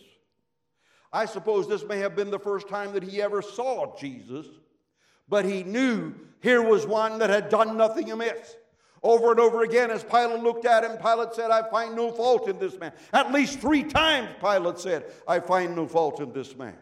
I 1.14 1.26
suppose 1.26 1.68
this 1.70 1.86
may 1.86 2.00
have 2.00 2.16
been 2.16 2.32
the 2.32 2.40
first 2.40 2.68
time 2.68 2.94
that 2.94 3.04
he 3.04 3.22
ever 3.22 3.44
saw 3.44 3.96
Jesus, 3.96 4.48
but 5.30 5.46
he 5.46 5.64
knew 5.64 6.16
here 6.42 6.64
was 6.64 6.88
one 6.88 7.20
that 7.20 7.30
had 7.30 7.50
done 7.50 7.78
nothing 7.78 8.12
amiss. 8.12 8.56
Over 9.04 9.32
and 9.32 9.40
over 9.40 9.64
again, 9.64 9.92
as 9.92 10.04
Pilate 10.04 10.42
looked 10.42 10.66
at 10.66 10.84
him, 10.84 10.98
Pilate 10.98 11.34
said, 11.34 11.52
I 11.52 11.70
find 11.70 11.96
no 11.96 12.12
fault 12.12 12.48
in 12.50 12.58
this 12.58 12.80
man. 12.80 12.94
At 13.12 13.32
least 13.32 13.60
three 13.60 13.84
times, 13.84 14.30
Pilate 14.42 14.80
said, 14.80 15.06
I 15.28 15.40
find 15.42 15.76
no 15.76 15.88
fault 15.88 16.20
in 16.20 16.34
this 16.34 16.58
man. 16.58 16.76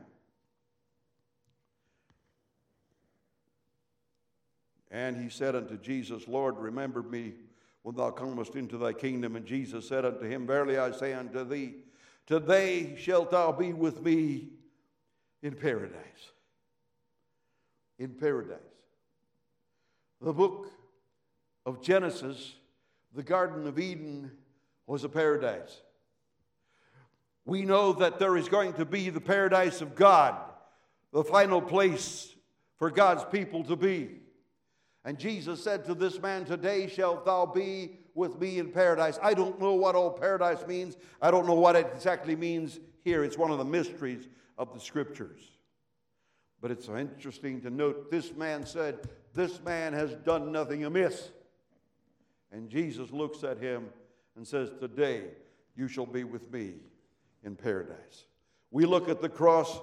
And 4.91 5.15
he 5.15 5.29
said 5.29 5.55
unto 5.55 5.77
Jesus, 5.77 6.27
Lord, 6.27 6.57
remember 6.57 7.01
me 7.01 7.33
when 7.83 7.95
thou 7.95 8.11
comest 8.11 8.55
into 8.55 8.77
thy 8.77 8.91
kingdom. 8.91 9.37
And 9.37 9.45
Jesus 9.45 9.87
said 9.87 10.05
unto 10.05 10.27
him, 10.27 10.45
Verily 10.45 10.77
I 10.77 10.91
say 10.91 11.13
unto 11.13 11.45
thee, 11.45 11.75
today 12.27 12.95
shalt 12.97 13.31
thou 13.31 13.53
be 13.53 13.71
with 13.71 14.01
me 14.01 14.49
in 15.41 15.55
paradise. 15.55 16.31
In 17.97 18.09
paradise. 18.09 18.57
The 20.19 20.33
book 20.33 20.69
of 21.65 21.81
Genesis, 21.81 22.55
the 23.15 23.23
Garden 23.23 23.65
of 23.67 23.79
Eden, 23.79 24.31
was 24.87 25.03
a 25.05 25.09
paradise. 25.09 25.81
We 27.45 27.63
know 27.63 27.93
that 27.93 28.19
there 28.19 28.35
is 28.35 28.49
going 28.49 28.73
to 28.73 28.85
be 28.85 29.09
the 29.09 29.21
paradise 29.21 29.81
of 29.81 29.95
God, 29.95 30.35
the 31.13 31.23
final 31.23 31.61
place 31.61 32.35
for 32.77 32.91
God's 32.91 33.23
people 33.31 33.63
to 33.63 33.75
be. 33.75 34.19
And 35.03 35.17
Jesus 35.17 35.63
said 35.63 35.85
to 35.85 35.95
this 35.95 36.21
man, 36.21 36.45
Today 36.45 36.87
shalt 36.87 37.25
thou 37.25 37.45
be 37.45 37.97
with 38.13 38.39
me 38.39 38.59
in 38.59 38.71
paradise. 38.71 39.17
I 39.21 39.33
don't 39.33 39.59
know 39.59 39.73
what 39.73 39.95
all 39.95 40.11
paradise 40.11 40.65
means. 40.67 40.95
I 41.21 41.31
don't 41.31 41.47
know 41.47 41.55
what 41.55 41.75
it 41.75 41.89
exactly 41.95 42.35
means 42.35 42.79
here. 43.03 43.23
It's 43.23 43.37
one 43.37 43.51
of 43.51 43.57
the 43.57 43.65
mysteries 43.65 44.27
of 44.57 44.73
the 44.73 44.79
scriptures. 44.79 45.41
But 46.61 46.69
it's 46.69 46.87
interesting 46.87 47.61
to 47.61 47.71
note 47.71 48.11
this 48.11 48.33
man 48.35 48.65
said, 48.65 49.09
This 49.33 49.61
man 49.63 49.93
has 49.93 50.13
done 50.13 50.51
nothing 50.51 50.85
amiss. 50.85 51.31
And 52.51 52.69
Jesus 52.69 53.11
looks 53.11 53.43
at 53.43 53.57
him 53.57 53.87
and 54.35 54.47
says, 54.47 54.69
Today 54.79 55.23
you 55.75 55.87
shall 55.87 56.05
be 56.05 56.23
with 56.23 56.51
me 56.51 56.75
in 57.43 57.55
paradise. 57.55 58.25
We 58.69 58.85
look 58.85 59.09
at 59.09 59.21
the 59.21 59.29
cross 59.29 59.79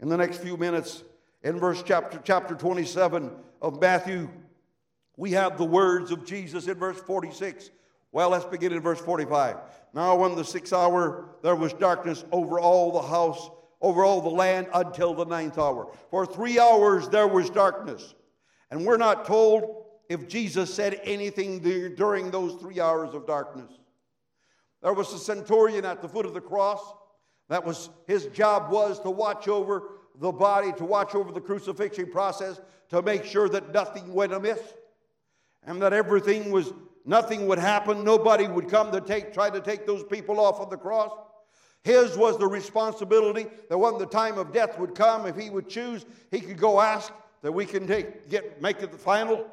in 0.00 0.08
the 0.08 0.16
next 0.16 0.38
few 0.38 0.56
minutes 0.56 1.04
in 1.44 1.60
verse 1.60 1.82
chapter, 1.86 2.20
chapter 2.24 2.56
27 2.56 3.30
of 3.60 3.80
Matthew, 3.80 4.28
we 5.16 5.32
have 5.32 5.56
the 5.56 5.64
words 5.64 6.10
of 6.10 6.24
Jesus 6.24 6.66
in 6.66 6.74
verse 6.74 7.00
46. 7.00 7.70
Well, 8.12 8.30
let's 8.30 8.44
begin 8.44 8.72
in 8.72 8.80
verse 8.80 9.00
45. 9.00 9.56
Now, 9.94 10.16
when 10.16 10.36
the 10.36 10.44
sixth 10.44 10.72
hour, 10.72 11.36
there 11.42 11.56
was 11.56 11.72
darkness 11.72 12.24
over 12.32 12.60
all 12.60 12.92
the 12.92 13.02
house, 13.02 13.50
over 13.80 14.04
all 14.04 14.20
the 14.20 14.28
land 14.28 14.68
until 14.74 15.14
the 15.14 15.24
ninth 15.24 15.58
hour. 15.58 15.92
For 16.10 16.26
three 16.26 16.58
hours 16.58 17.08
there 17.08 17.28
was 17.28 17.50
darkness. 17.50 18.14
And 18.70 18.84
we're 18.84 18.96
not 18.96 19.26
told 19.26 19.84
if 20.08 20.28
Jesus 20.28 20.72
said 20.72 21.00
anything 21.04 21.60
during 21.94 22.30
those 22.30 22.54
three 22.60 22.80
hours 22.80 23.14
of 23.14 23.26
darkness. 23.26 23.72
There 24.82 24.92
was 24.92 25.12
a 25.12 25.18
centurion 25.18 25.84
at 25.84 26.02
the 26.02 26.08
foot 26.08 26.26
of 26.26 26.34
the 26.34 26.40
cross. 26.40 26.80
That 27.48 27.64
was 27.64 27.90
his 28.06 28.26
job 28.26 28.70
was 28.70 29.00
to 29.00 29.10
watch 29.10 29.48
over 29.48 29.95
the 30.20 30.32
body, 30.32 30.72
to 30.72 30.84
watch 30.84 31.14
over 31.14 31.32
the 31.32 31.40
crucifixion 31.40 32.10
process, 32.10 32.60
to 32.88 33.02
make 33.02 33.24
sure 33.24 33.48
that 33.48 33.72
nothing 33.72 34.12
went 34.12 34.32
amiss 34.32 34.60
and 35.64 35.82
that 35.82 35.92
everything 35.92 36.50
was 36.50 36.72
nothing 37.04 37.46
would 37.46 37.58
happen, 37.58 38.04
nobody 38.04 38.46
would 38.46 38.68
come 38.68 38.90
to 38.92 39.00
take 39.00 39.32
try 39.32 39.50
to 39.50 39.60
take 39.60 39.86
those 39.86 40.04
people 40.04 40.40
off 40.40 40.60
of 40.60 40.70
the 40.70 40.76
cross. 40.76 41.12
His 41.84 42.16
was 42.16 42.36
the 42.38 42.48
responsibility 42.48 43.46
that 43.68 43.78
when 43.78 43.98
the 43.98 44.06
time 44.06 44.38
of 44.38 44.52
death 44.52 44.78
would 44.78 44.94
come, 44.94 45.26
if 45.26 45.36
he 45.36 45.50
would 45.50 45.68
choose, 45.68 46.04
he 46.30 46.40
could 46.40 46.58
go 46.58 46.80
ask 46.80 47.12
that 47.42 47.52
we 47.52 47.64
can 47.64 47.86
take, 47.86 48.28
get, 48.28 48.60
make 48.60 48.82
it 48.82 48.90
the 48.90 48.98
final. 48.98 49.46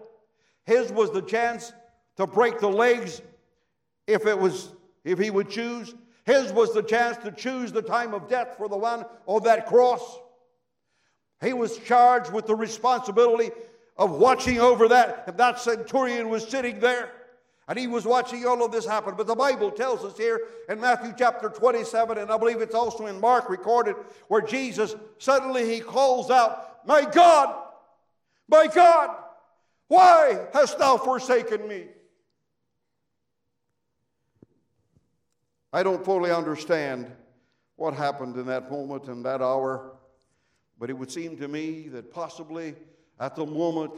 His 0.65 0.91
was 0.91 1.11
the 1.11 1.21
chance 1.21 1.73
to 2.17 2.25
break 2.25 2.59
the 2.59 2.69
legs 2.69 3.21
if 4.07 4.25
it 4.25 4.37
was 4.37 4.71
if 5.03 5.19
he 5.19 5.29
would 5.29 5.49
choose. 5.49 5.93
His 6.25 6.51
was 6.53 6.73
the 6.73 6.81
chance 6.81 7.17
to 7.17 7.31
choose 7.31 7.71
the 7.71 7.81
time 7.81 8.13
of 8.13 8.29
death 8.29 8.55
for 8.57 8.69
the 8.69 8.77
one 8.77 9.05
on 9.25 9.43
that 9.43 9.67
cross. 9.67 10.19
He 11.43 11.53
was 11.53 11.77
charged 11.79 12.31
with 12.31 12.47
the 12.47 12.55
responsibility 12.55 13.51
of 13.97 14.11
watching 14.11 14.59
over 14.59 14.87
that. 14.89 15.25
If 15.27 15.37
that 15.37 15.59
centurion 15.59 16.29
was 16.29 16.47
sitting 16.47 16.79
there 16.79 17.11
and 17.67 17.79
he 17.79 17.87
was 17.87 18.05
watching 18.05 18.45
all 18.45 18.63
of 18.63 18.71
this 18.71 18.85
happen. 18.85 19.15
But 19.15 19.27
the 19.27 19.35
Bible 19.35 19.71
tells 19.71 20.03
us 20.03 20.17
here 20.17 20.41
in 20.67 20.79
Matthew 20.79 21.13
chapter 21.17 21.49
27, 21.49 22.17
and 22.17 22.31
I 22.31 22.37
believe 22.37 22.61
it's 22.61 22.75
also 22.75 23.05
in 23.05 23.19
Mark 23.19 23.49
recorded, 23.49 23.95
where 24.27 24.41
Jesus 24.41 24.95
suddenly 25.17 25.73
he 25.73 25.79
calls 25.79 26.29
out, 26.29 26.85
My 26.85 27.05
God, 27.09 27.55
my 28.49 28.67
God, 28.67 29.15
why 29.87 30.47
hast 30.53 30.77
thou 30.77 30.97
forsaken 30.97 31.67
me? 31.67 31.85
I 35.71 35.81
don't 35.81 36.03
fully 36.03 36.31
understand 36.31 37.11
what 37.77 37.93
happened 37.93 38.35
in 38.35 38.45
that 38.47 38.69
moment 38.69 39.07
and 39.07 39.25
that 39.25 39.41
hour, 39.41 39.92
but 40.83 40.89
it 40.89 40.97
would 40.97 41.09
seem 41.09 41.37
to 41.37 41.47
me 41.47 41.87
that 41.87 42.11
possibly 42.11 42.75
at 43.17 43.37
the 43.37 43.45
moment, 43.45 43.93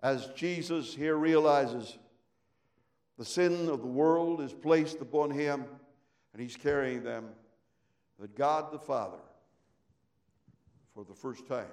as 0.00 0.28
Jesus 0.36 0.94
here 0.94 1.16
realizes 1.16 1.98
the 3.18 3.24
sin 3.24 3.68
of 3.68 3.80
the 3.80 3.88
world 3.88 4.40
is 4.40 4.52
placed 4.52 5.00
upon 5.00 5.32
him 5.32 5.64
and 6.32 6.40
he's 6.40 6.54
carrying 6.54 7.02
them, 7.02 7.30
that 8.20 8.36
God 8.36 8.70
the 8.70 8.78
Father, 8.78 9.18
for 10.94 11.02
the 11.02 11.14
first 11.14 11.48
time, 11.48 11.66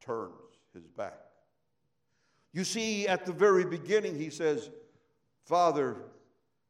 turns 0.00 0.32
his 0.74 0.88
back. 0.88 1.20
You 2.52 2.64
see, 2.64 3.06
at 3.06 3.24
the 3.24 3.32
very 3.32 3.66
beginning, 3.66 4.18
he 4.18 4.30
says, 4.30 4.68
Father, 5.44 5.94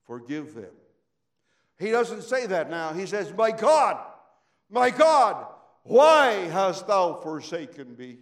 forgive 0.05 0.55
them. 0.55 0.75
He 1.79 1.91
doesn't 1.91 2.25
say 2.25 2.45
that 2.45 2.69
now. 2.69 2.93
He 2.93 3.07
says, 3.07 3.33
My 3.35 3.53
God, 3.53 3.97
my 4.69 4.91
God, 4.91 5.47
why 5.89 6.33
hast 6.51 6.87
thou 6.87 7.15
forsaken 7.15 7.97
me? 7.97 8.19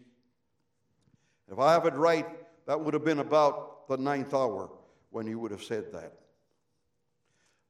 If 1.50 1.58
I 1.58 1.72
have 1.72 1.86
it 1.86 1.94
right, 1.94 2.26
that 2.66 2.80
would 2.80 2.94
have 2.94 3.04
been 3.04 3.18
about 3.18 3.88
the 3.88 3.96
ninth 3.96 4.34
hour 4.34 4.70
when 5.10 5.26
he 5.26 5.34
would 5.34 5.50
have 5.50 5.62
said 5.62 5.92
that. 5.92 6.12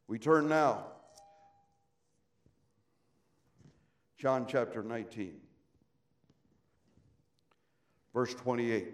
We 0.09 0.19
turn 0.19 0.49
now. 0.49 0.87
John 4.19 4.47
chapter 4.49 4.83
19, 4.83 5.35
verse 8.15 8.35
28. 8.35 8.89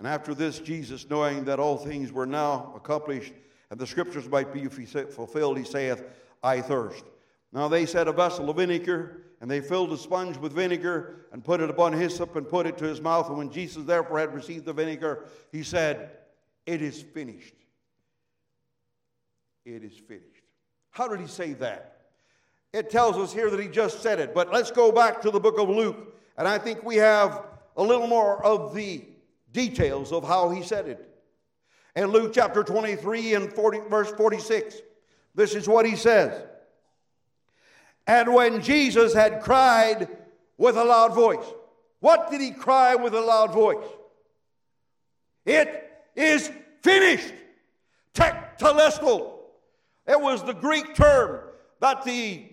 And 0.00 0.08
after 0.08 0.34
this, 0.34 0.58
Jesus, 0.58 1.08
knowing 1.08 1.44
that 1.44 1.60
all 1.60 1.76
things 1.76 2.12
were 2.12 2.26
now 2.26 2.72
accomplished 2.76 3.32
and 3.70 3.78
the 3.78 3.86
scriptures 3.86 4.28
might 4.28 4.52
be 4.52 4.66
fulfilled, 4.66 5.58
he 5.58 5.64
saith, 5.64 6.02
I 6.42 6.60
thirst. 6.60 7.04
Now 7.52 7.68
they 7.68 7.86
set 7.86 8.08
a 8.08 8.12
vessel 8.12 8.50
of 8.50 8.56
vinegar, 8.56 9.22
and 9.40 9.50
they 9.50 9.60
filled 9.60 9.92
a 9.92 9.96
sponge 9.96 10.36
with 10.36 10.52
vinegar, 10.52 11.26
and 11.32 11.42
put 11.42 11.60
it 11.60 11.70
upon 11.70 11.92
hyssop, 11.92 12.36
and 12.36 12.48
put 12.48 12.66
it 12.66 12.76
to 12.78 12.84
his 12.84 13.00
mouth. 13.00 13.28
And 13.28 13.38
when 13.38 13.50
Jesus 13.50 13.84
therefore 13.84 14.18
had 14.18 14.34
received 14.34 14.64
the 14.64 14.72
vinegar, 14.72 15.24
he 15.52 15.62
said, 15.62 16.10
It 16.66 16.82
is 16.82 17.02
finished. 17.02 17.54
It 19.64 19.84
is 19.84 19.96
finished. 19.96 20.24
How 20.90 21.08
did 21.08 21.20
he 21.20 21.26
say 21.26 21.54
that? 21.54 21.98
It 22.72 22.90
tells 22.90 23.16
us 23.16 23.32
here 23.32 23.50
that 23.50 23.60
he 23.60 23.68
just 23.68 24.02
said 24.02 24.20
it, 24.20 24.34
but 24.34 24.52
let's 24.52 24.70
go 24.70 24.92
back 24.92 25.22
to 25.22 25.30
the 25.30 25.40
book 25.40 25.58
of 25.58 25.68
Luke, 25.68 26.14
and 26.36 26.46
I 26.46 26.58
think 26.58 26.82
we 26.82 26.96
have 26.96 27.44
a 27.76 27.82
little 27.82 28.06
more 28.06 28.44
of 28.44 28.74
the 28.74 29.04
details 29.52 30.12
of 30.12 30.26
how 30.26 30.50
he 30.50 30.62
said 30.62 30.86
it. 30.86 31.08
In 31.96 32.08
Luke 32.08 32.32
chapter 32.34 32.62
23 32.62 33.34
and 33.34 33.52
40, 33.52 33.80
verse 33.88 34.10
46, 34.12 34.76
this 35.34 35.54
is 35.54 35.66
what 35.66 35.86
he 35.86 35.96
says. 35.96 36.42
And 38.08 38.32
when 38.32 38.62
Jesus 38.62 39.12
had 39.12 39.42
cried 39.42 40.08
with 40.56 40.78
a 40.78 40.84
loud 40.84 41.14
voice, 41.14 41.44
what 42.00 42.30
did 42.30 42.40
he 42.40 42.52
cry 42.52 42.94
with 42.94 43.14
a 43.14 43.20
loud 43.20 43.52
voice? 43.52 43.86
It 45.44 45.92
is 46.16 46.50
finished. 46.82 47.34
Tetelestai. 48.14 49.30
It 50.06 50.20
was 50.20 50.42
the 50.42 50.54
Greek 50.54 50.94
term 50.94 51.40
that 51.80 52.02
the 52.04 52.46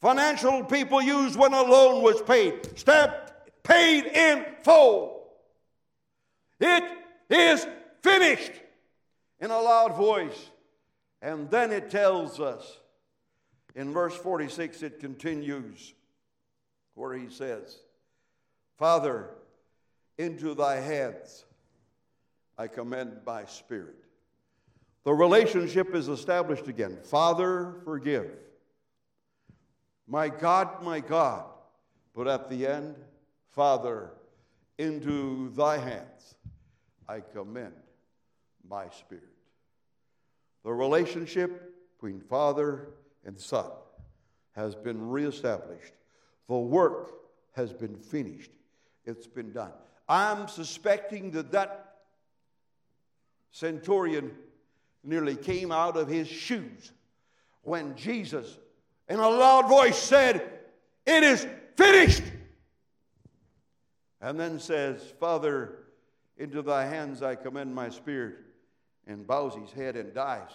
financial 0.00 0.62
people 0.64 1.02
used 1.02 1.36
when 1.36 1.54
a 1.54 1.62
loan 1.62 2.02
was 2.02 2.22
paid. 2.22 2.78
Stamped, 2.78 3.32
paid 3.64 4.06
in 4.06 4.46
full. 4.62 5.24
It 6.60 6.84
is 7.28 7.66
finished 8.02 8.52
in 9.40 9.50
a 9.50 9.58
loud 9.58 9.96
voice. 9.96 10.50
And 11.20 11.50
then 11.50 11.72
it 11.72 11.90
tells 11.90 12.38
us 12.38 12.79
in 13.74 13.92
verse 13.92 14.16
46, 14.16 14.82
it 14.82 15.00
continues 15.00 15.94
where 16.94 17.16
he 17.16 17.28
says, 17.28 17.78
Father, 18.78 19.30
into 20.18 20.54
thy 20.54 20.76
hands 20.76 21.44
I 22.58 22.66
commend 22.66 23.20
my 23.24 23.44
spirit. 23.46 23.96
The 25.04 25.14
relationship 25.14 25.94
is 25.94 26.08
established 26.08 26.68
again. 26.68 26.98
Father, 27.04 27.76
forgive. 27.84 28.30
My 30.06 30.28
God, 30.28 30.82
my 30.82 31.00
God. 31.00 31.44
But 32.14 32.28
at 32.28 32.50
the 32.50 32.66
end, 32.66 32.96
Father, 33.50 34.10
into 34.76 35.50
thy 35.54 35.78
hands 35.78 36.34
I 37.08 37.20
commend 37.20 37.72
my 38.68 38.88
spirit. 38.90 39.24
The 40.64 40.72
relationship 40.72 41.74
between 41.96 42.20
Father 42.20 42.88
and 43.24 43.38
Son 43.38 43.66
has 44.52 44.74
been 44.74 45.08
reestablished. 45.08 45.92
The 46.48 46.56
work 46.56 47.12
has 47.52 47.72
been 47.72 47.96
finished. 47.96 48.50
It's 49.04 49.26
been 49.26 49.52
done. 49.52 49.72
I'm 50.08 50.48
suspecting 50.48 51.30
that 51.32 51.52
that 51.52 51.96
centurion 53.50 54.32
nearly 55.02 55.36
came 55.36 55.72
out 55.72 55.96
of 55.96 56.08
his 56.08 56.28
shoes 56.28 56.92
when 57.62 57.94
Jesus, 57.96 58.58
in 59.08 59.18
a 59.18 59.28
loud 59.28 59.68
voice, 59.68 59.98
said, 59.98 60.42
It 61.06 61.22
is 61.22 61.46
finished. 61.76 62.22
And 64.20 64.38
then 64.38 64.58
says, 64.58 65.00
Father, 65.18 65.76
into 66.36 66.62
thy 66.62 66.84
hands 66.86 67.22
I 67.22 67.36
commend 67.36 67.74
my 67.74 67.88
spirit, 67.88 68.36
and 69.06 69.26
bows 69.26 69.54
his 69.54 69.70
head 69.72 69.96
and 69.96 70.14
dies. 70.14 70.50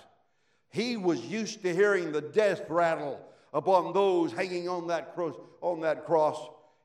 He 0.76 0.98
was 0.98 1.22
used 1.22 1.62
to 1.62 1.74
hearing 1.74 2.12
the 2.12 2.20
death 2.20 2.70
rattle 2.70 3.18
upon 3.54 3.94
those 3.94 4.34
hanging 4.34 4.68
on 4.68 4.88
that 4.88 5.16
cross. 5.16 5.36
On 5.62 5.80
that 5.80 6.06
cross. 6.06 6.38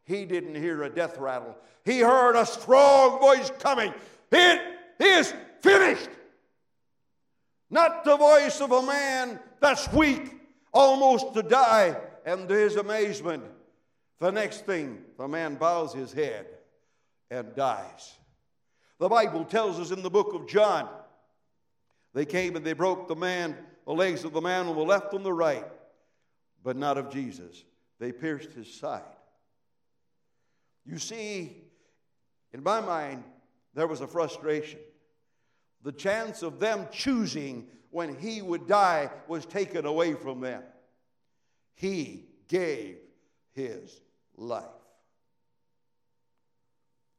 He 0.05 0.25
didn't 0.25 0.55
hear 0.55 0.85
a 0.85 0.89
death 0.89 1.19
rattle. 1.19 1.57
He 1.85 1.99
heard 1.99 2.37
a 2.37 2.47
strong 2.47 3.19
voice 3.19 3.51
coming. 3.59 3.93
It 4.31 4.61
is 5.01 5.35
finished. 5.61 6.09
Not 7.69 8.05
the 8.05 8.17
voice 8.17 8.61
of 8.61 8.71
a 8.71 8.81
man 8.81 9.41
that's 9.59 9.93
weak, 9.93 10.37
almost 10.73 11.35
to 11.35 11.43
die. 11.43 11.97
And 12.25 12.49
to 12.49 12.55
his 12.55 12.77
amazement, 12.77 13.43
the 14.21 14.31
next 14.31 14.67
thing, 14.67 15.03
the 15.19 15.27
man 15.27 15.57
bows 15.57 15.93
his 15.93 16.13
head 16.13 16.47
and 17.29 17.57
dies. 17.57 18.15
The 19.01 19.09
Bible 19.09 19.45
tells 19.45 19.81
us 19.81 19.91
in 19.91 20.03
the 20.03 20.11
book 20.11 20.33
of 20.33 20.47
John, 20.47 20.89
they 22.15 22.25
came 22.25 22.55
and 22.55 22.65
they 22.65 22.73
broke 22.73 23.09
the 23.09 23.17
man, 23.17 23.57
the 23.91 23.97
legs 23.97 24.23
of 24.23 24.33
the 24.33 24.41
man 24.41 24.69
on 24.69 24.77
the 24.77 24.83
left 24.85 25.15
and 25.15 25.25
the 25.25 25.33
right, 25.33 25.67
but 26.63 26.77
not 26.77 26.97
of 26.97 27.11
Jesus. 27.11 27.65
They 27.99 28.13
pierced 28.13 28.53
his 28.53 28.73
side. 28.73 29.03
You 30.87 30.97
see, 30.97 31.57
in 32.53 32.63
my 32.63 32.81
mind, 32.81 33.25
there 33.75 33.89
was 33.89 34.01
a 34.01 34.07
frustration. 34.07 34.79
the 35.83 35.91
chance 35.91 36.45
of 36.45 36.61
them 36.61 36.87
choosing 36.93 37.67
when 37.91 38.17
he 38.17 38.43
would 38.43 38.69
die 38.69 39.11
was 39.27 39.45
taken 39.45 39.85
away 39.85 40.15
from 40.15 40.41
them. 40.41 40.63
He 41.75 42.27
gave 42.47 42.99
his 43.55 44.01
life. 44.37 44.63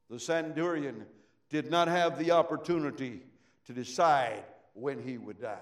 The 0.10 0.22
centurion 0.22 1.06
did 1.50 1.70
not 1.70 1.90
have 1.90 2.18
the 2.18 2.32
opportunity 2.32 3.24
to 3.66 3.74
decide 3.74 4.46
when 4.74 5.04
he 5.04 5.18
would 5.18 5.42
die. 5.42 5.60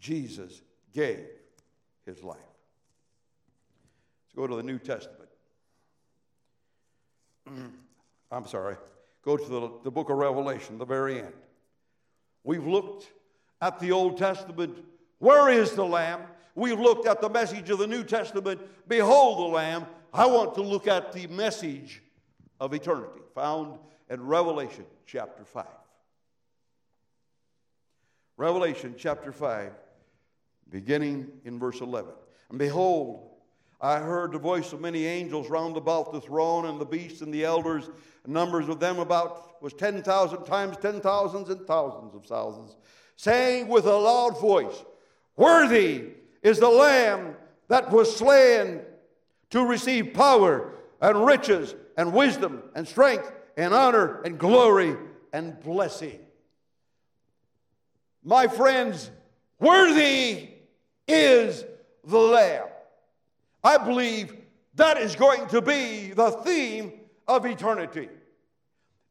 Jesus 0.00 0.62
gave 0.92 1.26
his 2.04 2.22
life. 2.22 2.36
Let's 4.26 4.36
go 4.36 4.46
to 4.46 4.56
the 4.56 4.62
New 4.62 4.78
Testament. 4.78 5.28
I'm 8.30 8.46
sorry. 8.46 8.76
Go 9.22 9.36
to 9.36 9.44
the, 9.44 9.70
the 9.84 9.90
book 9.90 10.10
of 10.10 10.16
Revelation, 10.18 10.78
the 10.78 10.84
very 10.84 11.20
end. 11.20 11.32
We've 12.44 12.66
looked 12.66 13.10
at 13.60 13.80
the 13.80 13.92
Old 13.92 14.18
Testament. 14.18 14.84
Where 15.18 15.50
is 15.50 15.72
the 15.72 15.84
Lamb? 15.84 16.20
We've 16.54 16.78
looked 16.78 17.06
at 17.06 17.20
the 17.20 17.28
message 17.28 17.70
of 17.70 17.78
the 17.78 17.86
New 17.86 18.04
Testament. 18.04 18.60
Behold 18.88 19.38
the 19.38 19.54
Lamb. 19.54 19.86
I 20.12 20.26
want 20.26 20.54
to 20.54 20.62
look 20.62 20.86
at 20.86 21.12
the 21.12 21.26
message 21.26 22.02
of 22.60 22.72
eternity 22.72 23.20
found 23.34 23.78
in 24.08 24.26
Revelation 24.26 24.84
chapter 25.04 25.44
5. 25.44 25.64
Revelation 28.38 28.94
chapter 28.96 29.32
5, 29.32 29.72
beginning 30.70 31.28
in 31.44 31.58
verse 31.58 31.80
11. 31.80 32.12
And 32.50 32.58
behold, 32.58 33.30
I 33.80 33.98
heard 33.98 34.32
the 34.32 34.38
voice 34.38 34.72
of 34.72 34.80
many 34.80 35.04
angels 35.04 35.50
round 35.50 35.76
about 35.76 36.12
the 36.12 36.20
throne 36.20 36.66
and 36.66 36.80
the 36.80 36.86
beasts 36.86 37.20
and 37.20 37.32
the 37.32 37.44
elders. 37.44 37.90
Numbers 38.26 38.68
of 38.68 38.80
them 38.80 38.98
about 38.98 39.62
was 39.62 39.72
10,000 39.74 40.44
times 40.44 40.76
ten 40.78 41.00
thousands 41.00 41.48
and 41.50 41.66
thousands 41.66 42.14
of 42.14 42.24
thousands, 42.26 42.76
saying 43.16 43.68
with 43.68 43.86
a 43.86 43.96
loud 43.96 44.40
voice, 44.40 44.84
Worthy 45.36 46.12
is 46.42 46.58
the 46.58 46.68
Lamb 46.68 47.36
that 47.68 47.90
was 47.90 48.14
slain 48.16 48.80
to 49.50 49.64
receive 49.64 50.14
power 50.14 50.74
and 51.00 51.26
riches 51.26 51.74
and 51.96 52.12
wisdom 52.12 52.62
and 52.74 52.88
strength 52.88 53.30
and 53.56 53.74
honor 53.74 54.22
and 54.22 54.38
glory 54.38 54.96
and 55.32 55.60
blessing. 55.60 56.18
My 58.24 58.48
friends, 58.48 59.10
worthy 59.60 60.55
is 61.08 61.64
the 62.04 62.18
Lamb. 62.18 62.66
I 63.62 63.78
believe 63.78 64.34
that 64.74 64.98
is 64.98 65.16
going 65.16 65.46
to 65.48 65.60
be 65.60 66.12
the 66.12 66.30
theme 66.30 66.92
of 67.26 67.46
eternity. 67.46 68.08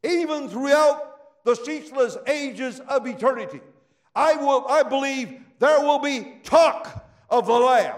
Even 0.02 0.48
throughout 0.48 1.44
the 1.44 1.54
ceaseless 1.54 2.16
ages 2.26 2.80
of 2.80 3.06
eternity, 3.06 3.60
I, 4.14 4.36
will, 4.36 4.66
I 4.68 4.82
believe 4.82 5.40
there 5.58 5.80
will 5.80 5.98
be 5.98 6.38
talk 6.42 7.06
of 7.28 7.46
the 7.46 7.52
Lamb. 7.52 7.96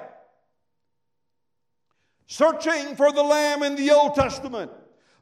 Searching 2.27 2.97
for 2.97 3.13
the 3.13 3.23
Lamb 3.23 3.63
in 3.63 3.75
the 3.75 3.91
Old 3.91 4.15
Testament, 4.15 4.71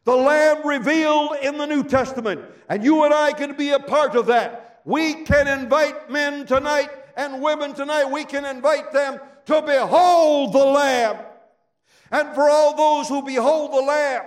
the 0.05 0.17
Lamb 0.17 0.67
revealed 0.67 1.37
in 1.43 1.59
the 1.59 1.67
New 1.67 1.85
Testament, 1.85 2.41
and 2.69 2.83
you 2.83 3.05
and 3.05 3.13
I 3.13 3.33
can 3.33 3.57
be 3.57 3.71
a 3.71 3.79
part 3.79 4.15
of 4.15 4.27
that. 4.27 4.81
We 4.85 5.25
can 5.25 5.49
invite 5.49 6.11
men 6.11 6.47
tonight 6.47 6.91
and 7.17 7.43
women 7.43 7.73
tonight, 7.73 8.05
we 8.05 8.25
can 8.25 8.45
invite 8.45 8.93
them 8.93 9.19
to 9.47 9.63
behold 9.63 10.53
the 10.53 10.65
Lamb. 10.65 11.17
And 12.11 12.35
for 12.35 12.49
all 12.49 12.77
those 12.77 13.09
who 13.09 13.23
behold 13.23 13.73
the 13.73 13.81
Lamb 13.81 14.25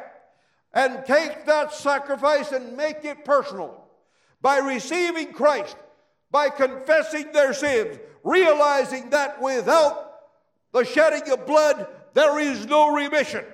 and 0.74 1.06
take 1.06 1.46
that 1.46 1.72
sacrifice 1.72 2.52
and 2.52 2.76
make 2.76 3.06
it 3.06 3.24
personal 3.24 3.86
by 4.42 4.58
receiving 4.58 5.32
Christ, 5.32 5.78
by 6.32 6.50
confessing 6.50 7.32
their 7.32 7.54
sins, 7.54 8.00
realizing 8.24 9.10
that 9.12 9.42
without 9.42 10.12
the 10.72 10.84
shedding 10.84 11.32
of 11.32 11.46
blood, 11.46 11.88
there 12.14 12.40
is 12.40 12.66
no 12.66 12.94
remission. 12.94 13.46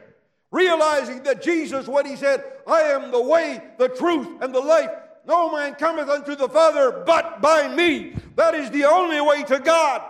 Realizing 0.52 1.24
that 1.24 1.42
Jesus, 1.42 1.88
when 1.88 2.06
He 2.06 2.16
said, 2.16 2.44
I 2.66 2.82
am 2.82 3.12
the 3.12 3.22
way, 3.22 3.62
the 3.78 3.90
truth, 3.90 4.42
and 4.42 4.54
the 4.56 4.60
life, 4.60 4.92
no 5.28 5.52
man 5.52 5.76
cometh 5.76 6.10
unto 6.10 6.36
the 6.36 6.50
Father 6.50 7.04
but 7.06 7.42
by 7.42 7.68
me. 7.68 8.16
That 8.36 8.54
is 8.54 8.70
the 8.72 8.86
only 8.86 9.22
way 9.22 9.44
to 9.44 9.60
God. 9.60 10.02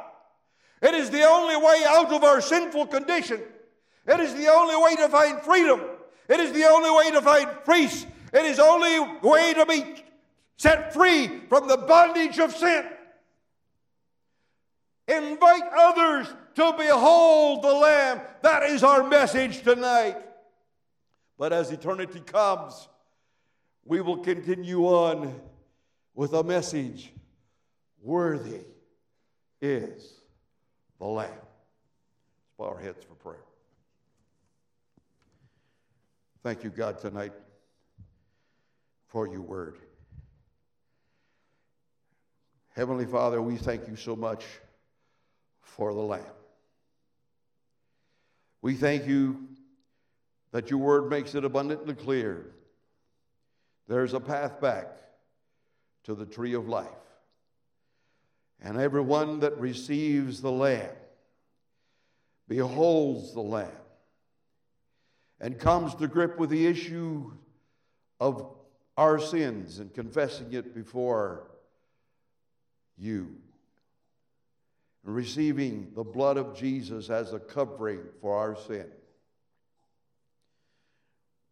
It 0.82 0.94
is 0.94 1.10
the 1.10 1.24
only 1.24 1.56
way 1.58 1.84
out 1.88 2.12
of 2.12 2.24
our 2.24 2.42
sinful 2.42 2.88
condition. 2.88 3.42
It 4.08 4.20
is 4.20 4.34
the 4.36 4.48
only 4.48 4.76
way 4.76 4.96
to 4.98 5.10
find 5.10 5.42
freedom. 5.42 5.82
It 6.28 6.40
is 6.40 6.52
the 6.52 6.66
only 6.66 6.92
way 6.92 7.12
to 7.12 7.22
find 7.22 7.50
peace. 7.68 8.06
It 8.34 8.46
is 8.46 8.58
the 8.58 8.64
only 8.64 9.00
way 9.22 9.54
to 9.54 9.66
be 9.66 10.04
set 10.58 10.94
free 10.94 11.42
from 11.50 11.68
the 11.68 11.78
bondage 11.78 12.40
of 12.40 12.56
sin. 12.56 12.86
Invite 15.08 15.64
others 15.78 16.28
to 16.56 16.74
behold 16.78 17.64
the 17.64 17.74
Lamb. 17.74 18.22
That 18.42 18.64
is 18.64 18.84
our 18.84 19.08
message 19.08 19.62
tonight. 19.62 20.18
But 21.38 21.54
as 21.54 21.72
eternity 21.72 22.22
comes, 22.22 22.88
we 23.86 24.02
will 24.02 24.18
continue 24.18 24.86
on 24.86 25.40
with 26.16 26.34
a 26.34 26.44
message 26.44 27.12
worthy 28.02 28.62
is 29.62 30.14
the 31.00 31.06
Lamb. 31.06 31.30
Let's 31.30 32.54
bow 32.58 32.66
our 32.66 32.80
heads 32.80 33.04
for 33.04 33.14
prayer. 33.16 33.44
Thank 36.44 36.64
you, 36.64 36.72
God, 36.72 37.00
tonight 37.00 37.34
for 39.08 39.28
your 39.28 39.42
word. 39.42 39.78
Heavenly 42.76 43.06
Father, 43.06 43.42
we 43.42 43.56
thank 43.56 43.88
you 43.88 43.96
so 43.96 44.16
much 44.16 44.46
for 45.62 45.94
the 45.94 46.02
Lamb. 46.02 46.24
We 48.62 48.74
thank 48.74 49.08
you 49.08 49.48
that 50.52 50.70
your 50.70 50.80
word 50.80 51.10
makes 51.10 51.36
it 51.36 51.46
abundantly 51.46 51.94
clear 51.94 52.55
there's 53.88 54.14
a 54.14 54.20
path 54.20 54.60
back 54.60 54.88
to 56.04 56.16
the 56.16 56.26
tree 56.26 56.54
of 56.54 56.68
life. 56.68 56.88
And 58.62 58.80
everyone 58.80 59.42
that 59.42 59.60
receives 59.60 60.42
the 60.42 60.52
Lamb 60.52 60.96
beholds 62.48 63.34
the 63.34 63.42
Lamb 63.42 63.70
and 65.40 65.60
comes 65.60 65.94
to 65.96 66.08
grip 66.08 66.40
with 66.40 66.50
the 66.50 66.66
issue 66.66 67.32
of 68.20 68.56
our 68.98 69.20
sins 69.20 69.80
and 69.80 69.94
confessing 69.94 70.54
it 70.54 70.74
before 70.74 71.52
you. 72.98 73.36
Receiving 75.04 75.92
the 75.94 76.04
blood 76.04 76.38
of 76.38 76.58
Jesus 76.58 77.10
as 77.10 77.34
a 77.34 77.40
covering 77.40 78.02
for 78.22 78.38
our 78.38 78.56
sin. 78.56 78.88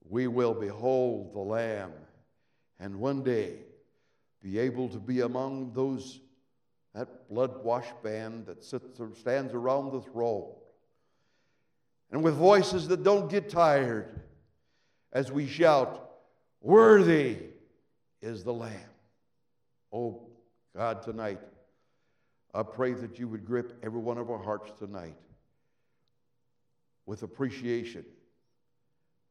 We 0.10 0.28
will 0.28 0.54
behold 0.54 1.34
the 1.34 1.40
Lamb 1.40 1.92
and 2.84 3.00
one 3.00 3.24
day 3.24 3.54
be 4.42 4.60
able 4.60 4.90
to 4.90 5.00
be 5.00 5.22
among 5.22 5.72
those 5.72 6.20
that 6.94 7.30
blood 7.30 7.64
washed 7.64 8.04
band 8.04 8.46
that 8.46 8.62
sits 8.62 9.00
or 9.00 9.16
stands 9.16 9.54
around 9.54 9.94
the 9.94 10.02
throne. 10.02 10.52
And 12.12 12.22
with 12.22 12.36
voices 12.36 12.90
that 12.90 13.02
don't 13.02 13.32
get 13.32 13.50
tired 13.50 14.20
as 15.14 15.32
we 15.32 15.48
shout 15.48 16.12
worthy 16.60 17.38
is 18.22 18.44
the 18.44 18.54
lamb. 18.54 18.74
Oh 19.94 20.28
god 20.76 21.04
tonight 21.04 21.40
i 22.54 22.64
pray 22.64 22.94
that 22.94 23.20
you 23.20 23.28
would 23.28 23.46
grip 23.46 23.78
every 23.84 24.00
one 24.00 24.18
of 24.18 24.32
our 24.32 24.42
hearts 24.42 24.72
tonight 24.80 25.16
with 27.06 27.22
appreciation 27.22 28.04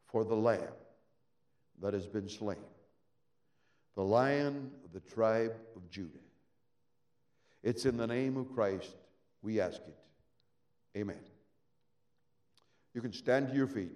for 0.06 0.24
the 0.24 0.36
lamb 0.36 0.60
that 1.80 1.92
has 1.94 2.06
been 2.06 2.28
slain 2.28 2.58
the 3.94 4.02
lion 4.02 4.70
of 4.84 4.92
the 4.92 5.00
tribe 5.00 5.54
of 5.76 5.88
Judah. 5.90 6.18
It's 7.62 7.86
in 7.86 7.96
the 7.96 8.06
name 8.06 8.36
of 8.36 8.52
Christ 8.52 8.96
we 9.42 9.60
ask 9.60 9.80
it. 9.86 10.98
Amen. 10.98 11.20
You 12.94 13.00
can 13.00 13.12
stand 13.12 13.48
to 13.48 13.54
your 13.54 13.66
feet. 13.66 13.92